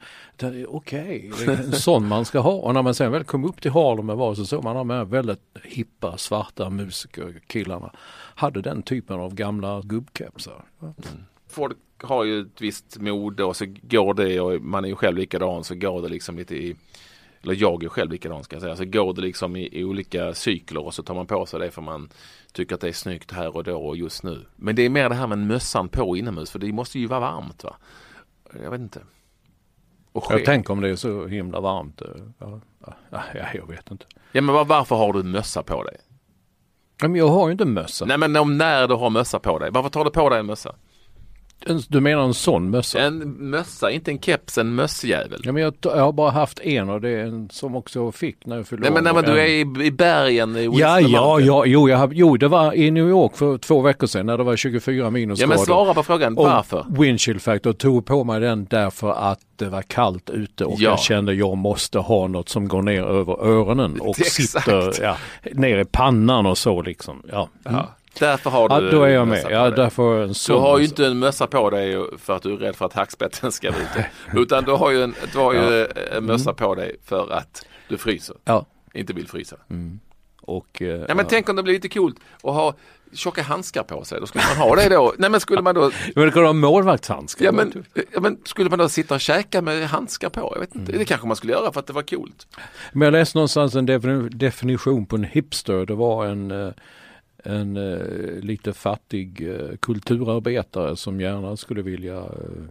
[0.69, 1.47] Okej, okay.
[1.47, 2.53] det är en sån man ska ha.
[2.53, 4.91] Och när man sen väl kom upp till Harlem och var så såg man de
[4.91, 7.93] här väldigt hippa svarta musikerkillarna
[8.35, 10.65] hade den typen av gamla gubbkepsar.
[10.83, 10.95] Mm.
[11.49, 15.17] Folk har ju ett visst mode och så går det och man är ju själv
[15.17, 16.77] likadan så går det liksom lite i
[17.43, 18.77] eller jag är själv likadan ska jag säga.
[18.77, 21.71] Så går det liksom i, i, olika cykler och så tar man på sig det
[21.71, 22.09] för man
[22.53, 24.47] tycker att det är snyggt här och då och just nu.
[24.57, 27.21] Men det är mer det här med mössan på inomhus för det måste ju vara
[27.21, 27.77] varmt va?
[28.63, 29.01] Jag vet inte.
[30.13, 32.03] jag tänker om det är så himla varmt.
[32.39, 32.61] Ja,
[33.11, 33.23] ja,
[33.55, 34.07] jag vet inte.
[34.33, 35.97] Ja men var, varför har du mössa på dig?
[37.03, 38.05] Men jag har ju inte mössa.
[38.05, 39.71] Nej men om när du har mössa på dig.
[39.71, 40.75] Varför tar du på dig en mössa?
[41.89, 42.99] Du menar en sån mössa?
[42.99, 45.41] En mössa, inte en keps, en mössjävel.
[45.45, 48.47] Ja, men jag, jag, har bara haft en och det är en som också fick
[48.47, 51.41] när jag fyllde Nej men, nej, men du är i, i bergen i Ja, ja,
[51.41, 54.45] ja, jo, jag, jo, det var i New York för två veckor sedan när det
[54.45, 55.53] var 24 minusgrader.
[55.53, 56.79] Ja men svara på frågan, varför?
[56.79, 60.91] Och windchill factor tog på mig den därför att det var kallt ute och ja.
[60.91, 65.17] jag kände jag måste ha något som går ner över öronen och sitter ja,
[65.53, 67.23] ner i pannan och så liksom.
[67.33, 67.49] Ja.
[67.65, 67.79] Mm.
[67.79, 67.95] ja.
[68.19, 69.47] Därför har du ja, då är jag med.
[69.51, 72.57] Ja, därför en du har ju inte en mössa på dig för att du är
[72.57, 74.05] rädd för att hackspetten ska vara
[74.43, 76.17] Utan du har ju, en, du har ju ja.
[76.17, 76.57] en mössa mm.
[76.57, 78.37] på dig för att du fryser.
[78.45, 78.67] Ja.
[78.95, 79.57] Inte vill frysa.
[79.71, 80.01] Mm.
[80.41, 82.75] Och, eh, ja, men tänk om det blir lite coolt att ha
[83.13, 84.21] tjocka handskar på sig.
[84.21, 85.15] Då skulle man ha det då.
[85.19, 85.91] Nej men skulle man då.
[86.15, 87.45] men det kan ha målvaktshandskar.
[87.45, 90.53] Ja men, ja men skulle man då sitta och käka med handskar på?
[90.55, 90.93] Jag vet inte.
[90.93, 90.99] Mm.
[90.99, 92.47] Det kanske man skulle göra för att det var coolt.
[92.93, 93.87] Men jag läste någonstans en
[94.31, 95.87] definition på en hipster.
[95.87, 96.73] Det var en eh,
[97.43, 102.65] en eh, lite fattig eh, kulturarbetare som gärna skulle vilja eh,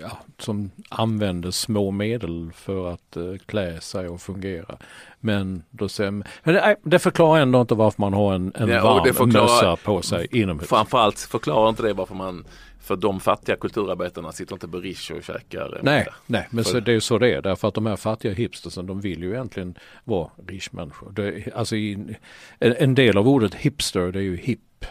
[0.00, 4.78] ja, som använder små medel för att eh, klä sig och fungera.
[5.20, 9.32] Men, då ser, det, det förklarar ändå inte varför man har en, en ja, varm
[9.32, 10.68] mössa på sig inomhus.
[10.68, 12.44] Framförallt förklarar inte det varför man
[12.88, 16.90] för de fattiga kulturarbetarna sitter inte på Riche och käkar Nej, nej men så, det
[16.90, 17.42] är ju så det är.
[17.42, 19.74] Därför att de här fattiga hipstersen de vill ju egentligen
[20.04, 21.14] vara riche-människor.
[21.54, 22.16] Alltså en,
[22.58, 24.84] en, del av ordet hipster det är ju hip.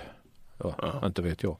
[0.57, 1.07] Ja, ja.
[1.07, 1.57] Inte vet jag.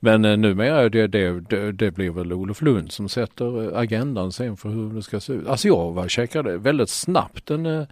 [0.00, 4.56] Men eh, numera det, det, det, det blir väl Olof Lund som sätter agendan sen
[4.56, 5.46] för hur det ska se ut.
[5.46, 7.86] Alltså jag var käkade väldigt snabbt en, eh,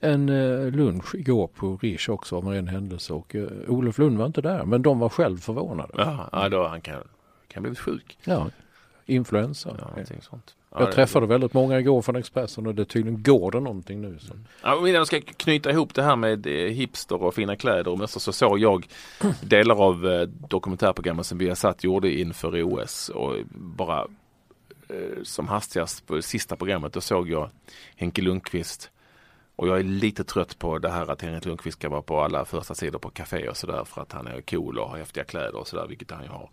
[0.00, 4.26] en eh, lunch igår på Riche också av en händelse och uh, Olof Lund var
[4.26, 5.92] inte där men de var själv förvånade.
[6.32, 7.02] Ja, då han kan
[7.58, 8.18] kan blivit sjuk.
[8.24, 8.50] Ja,
[9.06, 9.76] influensa.
[9.96, 10.54] Ja, sånt.
[10.70, 11.30] Ja, jag träffade det...
[11.30, 14.18] väldigt många igår från Expressen och det tydligen går det någonting nu.
[14.18, 14.34] Så.
[14.62, 17.98] Ja, om jag ska knyta ihop det här med eh, hipster och fina kläder och
[17.98, 18.86] mössor så såg jag
[19.40, 24.00] delar av eh, dokumentärprogrammet som vi har satt gjorde inför OS och bara
[24.88, 27.50] eh, som hastigast på sista programmet då såg jag
[27.96, 28.90] Henke Lundqvist
[29.56, 32.44] och jag är lite trött på det här att Henrik Lundqvist ska vara på alla
[32.44, 35.56] första sidor på café och sådär för att han är cool och har häftiga kläder
[35.56, 36.48] och sådär vilket han ju har.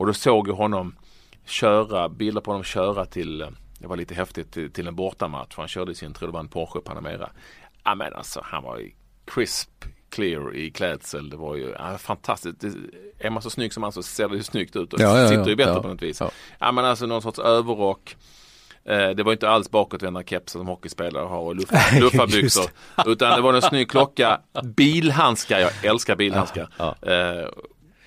[0.00, 0.94] Och då såg jag honom
[1.44, 3.38] köra, bilder på honom köra till,
[3.78, 5.56] det var lite häftigt, till, till en bortamatch.
[5.56, 7.30] Han körde sin, tror det var en Porsche Panamera.
[7.84, 8.90] Ja men alltså han var ju
[9.24, 11.30] crisp, clear i klädsel.
[11.30, 12.60] Det var ju ja, fantastiskt.
[12.60, 12.72] Det,
[13.18, 15.28] är man så snygg som han så ser det ju snyggt ut och ja, ja,
[15.28, 16.22] sitter ju bättre på något vis.
[16.58, 18.16] Ja men alltså någon sorts överrock.
[18.84, 22.70] Eh, det var inte alls bakåtvända kepsar som hockeyspelare har och luffarbyxor.
[23.06, 24.40] utan det var en snygg klocka,
[24.76, 26.68] bilhandskar, jag älskar bilhandskar.
[27.02, 27.48] Eh,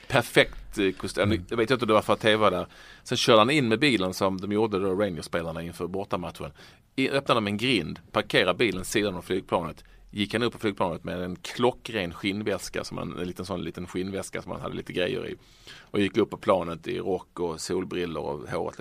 [0.07, 1.23] perfekt kostym.
[1.23, 1.45] Mm.
[1.49, 2.67] Jag vet inte om det var för att tv där.
[3.03, 6.51] Sen körde han in med bilen som de gjorde då Rangers-spelarna inför bortamatchen.
[6.97, 9.83] Öppnade de en grind, parkerade bilen sidan av flygplanet
[10.13, 13.87] gick han upp på flygplanet med en klockren skinnväska, som en, en liten sån liten
[13.87, 15.35] skinnväska som han hade lite grejer i.
[15.81, 18.79] Och gick upp på planet i rock och solbrillor och håret.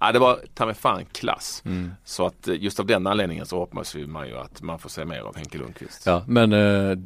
[0.00, 1.62] Ja, det var ta mig fan klass.
[1.64, 1.90] Mm.
[2.04, 5.04] Så att eh, just av den anledningen så hoppas man ju att man får se
[5.04, 6.06] mer av Henke Lundqvist.
[6.06, 6.96] Ja men äh, äh,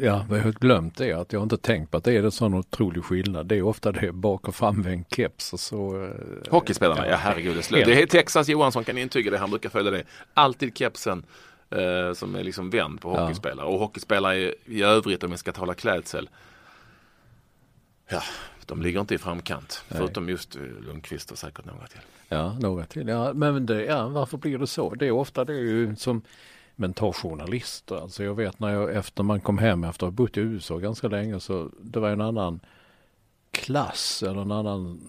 [0.00, 2.30] ja, vad jag har glömt är att jag inte tänkt på att det är en
[2.30, 3.46] sån otrolig skillnad.
[3.46, 6.04] Det är ofta det bak och framvänd keps och så.
[6.04, 6.10] Äh,
[6.50, 7.64] Hockeyspelarna, ja, ja herregud.
[7.70, 9.38] Det, det är Texas Johansson kan intyga det.
[9.38, 10.02] Han brukar följa det.
[10.34, 11.24] Alltid kepsen
[11.70, 13.66] eh, som är liksom vänd på hockeyspelare.
[13.66, 13.72] Ja.
[13.72, 16.28] Och hockeyspelare i, i övrigt om vi ska tala klädsel.
[18.08, 18.22] Ja,
[18.66, 19.84] de ligger inte i framkant.
[19.88, 19.98] Nej.
[19.98, 22.00] Förutom just eh, Lundqvist och säkert några till.
[22.28, 23.08] Ja, några till.
[23.08, 24.94] Ja, men det, ja, varför blir det så?
[24.94, 26.22] Det är ofta det är ju som
[26.76, 27.96] men ta journalister.
[27.96, 30.78] Alltså jag vet när jag efter man kom hem efter att ha bott i USA
[30.78, 32.60] ganska länge så det var en annan
[33.50, 35.00] klass eller en annan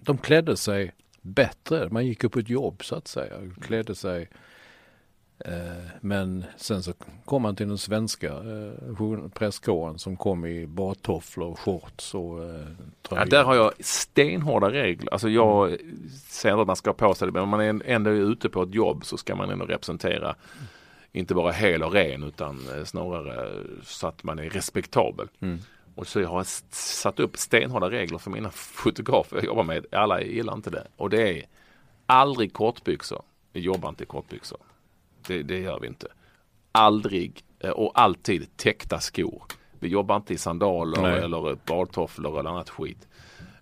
[0.00, 1.88] de klädde sig bättre.
[1.90, 3.34] Man gick upp på ett jobb så att säga.
[3.60, 4.28] Klädde sig
[6.00, 6.92] men sen så
[7.24, 12.66] kom man till den svenska eh, presskåren som kom i badtofflor och shorts och eh,
[13.10, 15.12] Ja, där har jag stenhårda regler.
[15.12, 15.76] Alltså jag
[16.28, 18.14] säger inte att man ska ha på sig det men om man är ändå är
[18.14, 20.34] ute på ett jobb så ska man ändå representera
[21.12, 25.28] inte bara hel och ren utan eh, snarare så att man är respektabel.
[25.40, 25.58] Mm.
[25.94, 29.86] Och så jag har satt upp stenhårda regler för mina fotografer jag jobbar med.
[29.92, 30.86] Alla gillar inte det.
[30.96, 31.46] Och det är
[32.06, 33.22] aldrig kortbyxor.
[33.52, 34.58] Vi jobbar inte i kortbyxor.
[35.26, 36.06] Det, det gör vi inte.
[36.72, 39.42] Aldrig eh, och alltid täckta skor.
[39.80, 41.18] Vi jobbar inte i sandaler Nej.
[41.18, 43.08] eller badtofflor eller annat skit.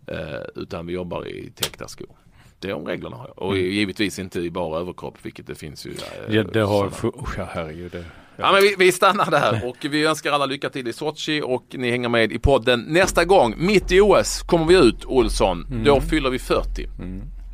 [0.07, 0.17] Eh,
[0.63, 2.17] utan vi jobbar i täckta skor.
[2.59, 3.39] De reglerna har jag.
[3.39, 5.91] Och givetvis inte i bara överkropp vilket det finns ju.
[5.91, 7.23] eh, Ja, det har, sådana.
[7.23, 7.93] usch, ja, herregud.
[7.93, 8.05] Det,
[8.37, 11.65] Ja, men vi, vi stannar där och vi önskar alla lycka till i Sochi och
[11.73, 12.81] ni hänger med i podden.
[12.89, 15.83] Nästa gång, mitt i OS, kommer vi ut Olsson.
[15.85, 16.89] Då fyller vi 40.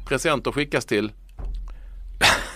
[0.08, 1.12] Presenter skickas till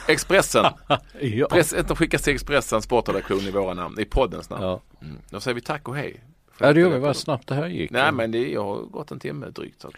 [0.09, 0.65] Expressen.
[1.21, 1.47] ja.
[1.51, 4.65] Presenter skickas till Expressen sportredaktion i våra namn, i poddens namn.
[4.65, 4.81] Ja.
[5.03, 5.17] Mm.
[5.31, 6.25] Då säger vi tack och hej.
[6.59, 6.99] ja, det gör vi.
[6.99, 7.91] Vad snabbt det här gick.
[7.91, 9.81] Nej men det jag har gått en timme drygt.
[9.81, 9.91] Så.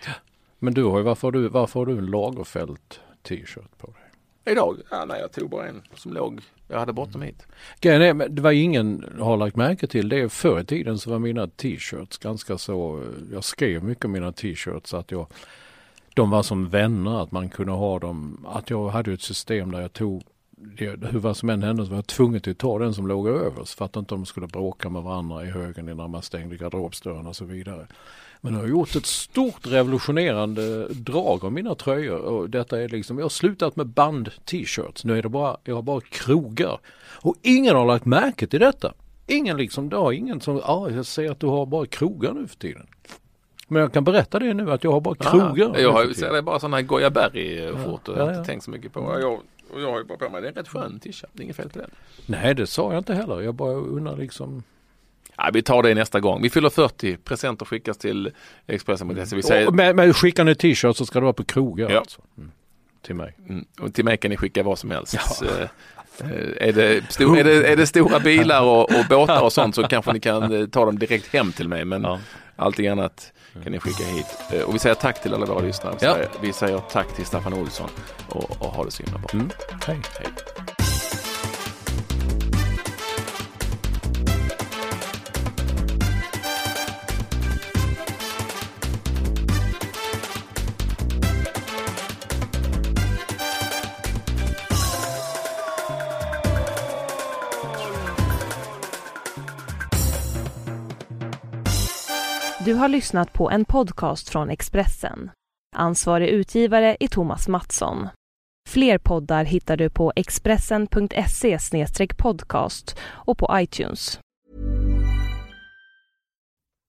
[0.58, 4.02] Men du har ju, varför har du, varför har du en Lagerfält t-shirt på dig?
[4.52, 4.78] Idag?
[4.90, 6.40] Ja, nej, jag tog bara en som låg.
[6.68, 7.46] Jag hade bråttom hit.
[7.80, 10.28] Grejen är, men det var ingen har lagt märke till det.
[10.28, 14.94] Förr i tiden så var mina t-shirts ganska så, jag skrev mycket om mina t-shirts
[14.94, 15.26] att jag,
[16.14, 19.80] de var som vänner, att man kunde ha dem, att jag hade ett system där
[19.80, 20.22] jag tog
[20.78, 23.28] det, hur vad som än hände så var jag tvungen att ta den som låg
[23.28, 27.26] överst för att inte de skulle bråka med varandra i högen innan man stängde garderobsdörren
[27.26, 27.86] och så vidare.
[28.40, 33.18] Men jag har gjort ett stort revolutionerande drag av mina tröjor och detta är liksom,
[33.18, 35.04] jag har slutat med band t-shirts.
[35.04, 36.78] Nu är det bara, jag har bara krogar.
[37.20, 38.94] Och ingen har lagt märke till detta.
[39.26, 42.32] Ingen liksom, det har ingen som, ja ah, jag ser att du har bara krogar
[42.32, 42.86] nu för tiden.
[43.72, 45.64] Men jag kan berätta det nu att jag har bara krogar.
[45.66, 48.16] Aha, nu jag har, ser det bara sådana här Goya Berry-skjortor.
[48.16, 48.44] Jag har Ja, inte ja.
[48.44, 49.16] tänkt så mycket på.
[49.20, 49.32] Jag,
[49.74, 51.30] och jag har ju bara på mig, det är en rätt skön t-shirt.
[51.32, 51.90] Det är inget fel på den.
[52.26, 53.40] Nej det sa jag inte heller.
[53.40, 54.62] Jag bara undrar liksom.
[55.36, 56.42] Ja, vi tar det nästa gång.
[56.42, 57.16] Vi fyller 40.
[57.16, 58.30] Presenter skickas till
[58.66, 59.36] Expressen.se.
[59.36, 61.98] Vi säger, Och med, med skickar ni t-shirt så ska det vara på krogar Ja.
[61.98, 62.20] alltså.
[62.38, 62.50] Mm.
[63.02, 63.34] Till mig.
[63.48, 65.14] mm, och till mig kan ni skicka vad som helst.
[65.42, 65.60] Eh,
[66.30, 69.74] eh, Är det, stor, är, det, är det stora bilar och, och båtar och sånt
[69.74, 71.84] så kanske ni kan eh, ta dem direkt hem till mig.
[71.84, 72.18] Men Ja.
[72.56, 73.32] Allting annat
[73.62, 74.26] kan ni skicka hit.
[74.52, 75.96] Eh, Och vi säger tack till alla våra lyssnare.
[76.00, 76.14] Vi Ja.
[76.14, 77.90] säger, vi säger tack till Staffan Olsson
[78.28, 79.28] och, och ha det så himla bra.
[79.32, 79.50] Mm.
[79.86, 80.00] Hej.
[80.18, 80.28] Hej.
[102.64, 105.30] Du har lyssnat på en podcast från Expressen.
[105.76, 108.08] Ansvarig utgivare är Thomas Mattsson.
[108.68, 111.58] Fler poddar hittar du på expressen.se
[112.18, 114.18] podcast och på iTunes.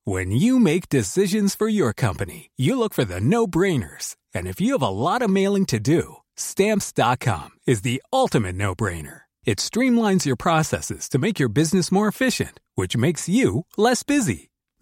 [0.06, 4.14] When you make decisions for your company, you look for the no brainers.
[4.36, 6.04] And if you have a lot of mailing to do,
[6.38, 9.22] stamps.com is the ultimate no brainer.
[9.46, 14.50] It streamlines your processes to make your business more efficient, which makes you less busy.